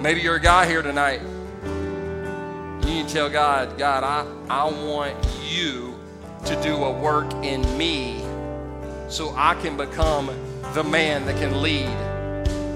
[0.00, 1.20] Maybe you're a guy here tonight.
[1.64, 5.98] You need to tell God, God, I, I want you
[6.44, 8.22] to do a work in me
[9.08, 10.30] so I can become
[10.72, 11.88] the man that can lead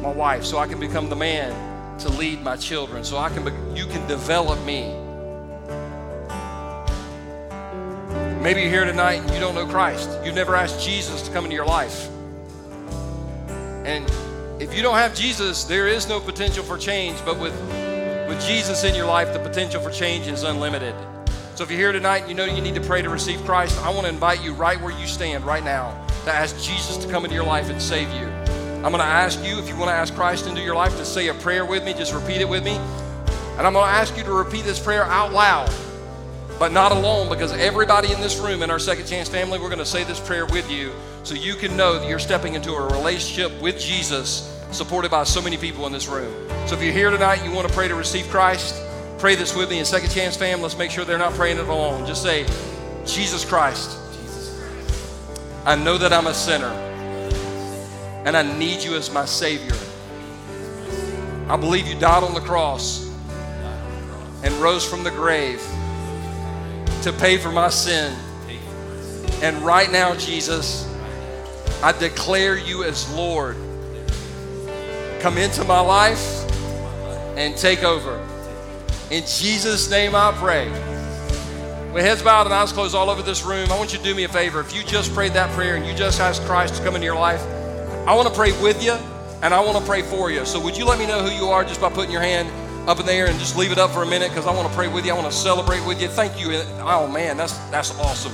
[0.03, 3.45] my wife, so I can become the man to lead my children, so I can
[3.45, 5.00] be, you can develop me
[8.41, 10.09] Maybe you're here tonight and you don't know Christ.
[10.25, 12.09] You've never asked Jesus to come into your life.
[13.85, 14.11] And
[14.59, 17.23] if you don't have Jesus, there is no potential for change.
[17.23, 17.53] But with,
[18.31, 20.95] with Jesus in your life, the potential for change is unlimited.
[21.55, 23.79] So if you're here tonight and you know you need to pray to receive Christ,
[23.83, 27.11] I want to invite you right where you stand right now to ask Jesus to
[27.11, 28.27] come into your life and save you.
[28.27, 31.05] I'm going to ask you, if you want to ask Christ into your life, to
[31.05, 31.93] say a prayer with me.
[31.93, 32.77] Just repeat it with me.
[33.59, 35.71] And I'm going to ask you to repeat this prayer out loud
[36.61, 39.79] but not alone because everybody in this room in our Second Chance family, we're going
[39.79, 40.93] to say this prayer with you
[41.23, 45.41] so you can know that you're stepping into a relationship with Jesus supported by so
[45.41, 46.31] many people in this room.
[46.67, 48.79] So if you're here tonight, you want to pray to receive Christ,
[49.17, 50.61] pray this with me in Second Chance fam.
[50.61, 52.07] Let's make sure they're not praying it alone.
[52.07, 52.45] Just say,
[53.07, 53.97] Jesus Christ,
[55.65, 56.73] I know that I'm a sinner
[58.27, 59.75] and I need you as my Savior.
[61.49, 63.11] I believe you died on the cross
[64.45, 65.67] and rose from the grave
[67.03, 68.17] to pay for my sin.
[69.43, 70.87] And right now, Jesus,
[71.83, 73.57] I declare you as Lord.
[75.21, 76.45] Come into my life
[77.37, 78.27] and take over.
[79.11, 80.69] In Jesus' name I pray.
[81.93, 84.15] With heads bowed and eyes closed all over this room, I want you to do
[84.15, 84.61] me a favor.
[84.61, 87.19] If you just prayed that prayer and you just asked Christ to come into your
[87.19, 87.43] life,
[88.07, 88.93] I want to pray with you
[89.43, 90.45] and I want to pray for you.
[90.45, 92.49] So would you let me know who you are just by putting your hand
[92.87, 94.75] up in there and just leave it up for a minute because I want to
[94.75, 95.13] pray with you.
[95.13, 96.09] I want to celebrate with you.
[96.09, 96.63] Thank you.
[96.81, 98.33] Oh man, that's that's awesome.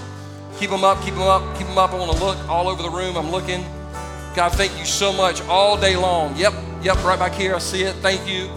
[0.59, 1.92] Keep them up, keep them up, keep them up.
[1.92, 3.16] I want to look all over the room.
[3.16, 3.64] I'm looking.
[4.34, 6.36] God, thank you so much all day long.
[6.36, 7.55] Yep, yep, right back here.
[7.55, 7.94] I see it.
[7.97, 8.49] Thank you.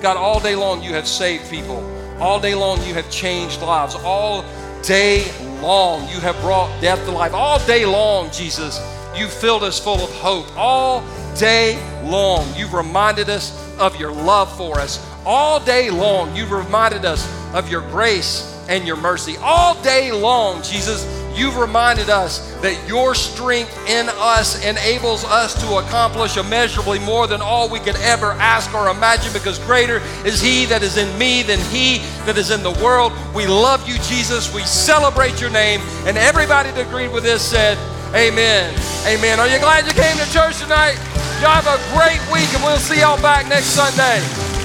[0.00, 1.84] God, all day long you have saved people.
[2.20, 3.94] All day long you have changed lives.
[3.94, 4.44] All
[4.82, 5.30] day
[5.60, 7.34] long, you have brought death to life.
[7.34, 8.80] All day long, Jesus,
[9.16, 10.46] you filled us full of hope.
[10.56, 11.04] All
[11.36, 15.04] day long, you've reminded us of your love for us.
[15.26, 19.36] All day long, you've reminded us of your grace and your mercy.
[19.38, 25.76] All day long, Jesus, you've reminded us that your strength in us enables us to
[25.78, 30.66] accomplish immeasurably more than all we could ever ask or imagine because greater is He
[30.66, 33.12] that is in me than He that is in the world.
[33.34, 34.52] We love you, Jesus.
[34.54, 35.80] We celebrate your name.
[36.06, 37.78] And everybody that agreed with this said,
[38.14, 38.74] Amen.
[39.06, 39.38] Amen.
[39.38, 40.96] Are you glad you came to church tonight?
[41.40, 44.57] Y'all have a great week, and we'll see y'all back next Sunday.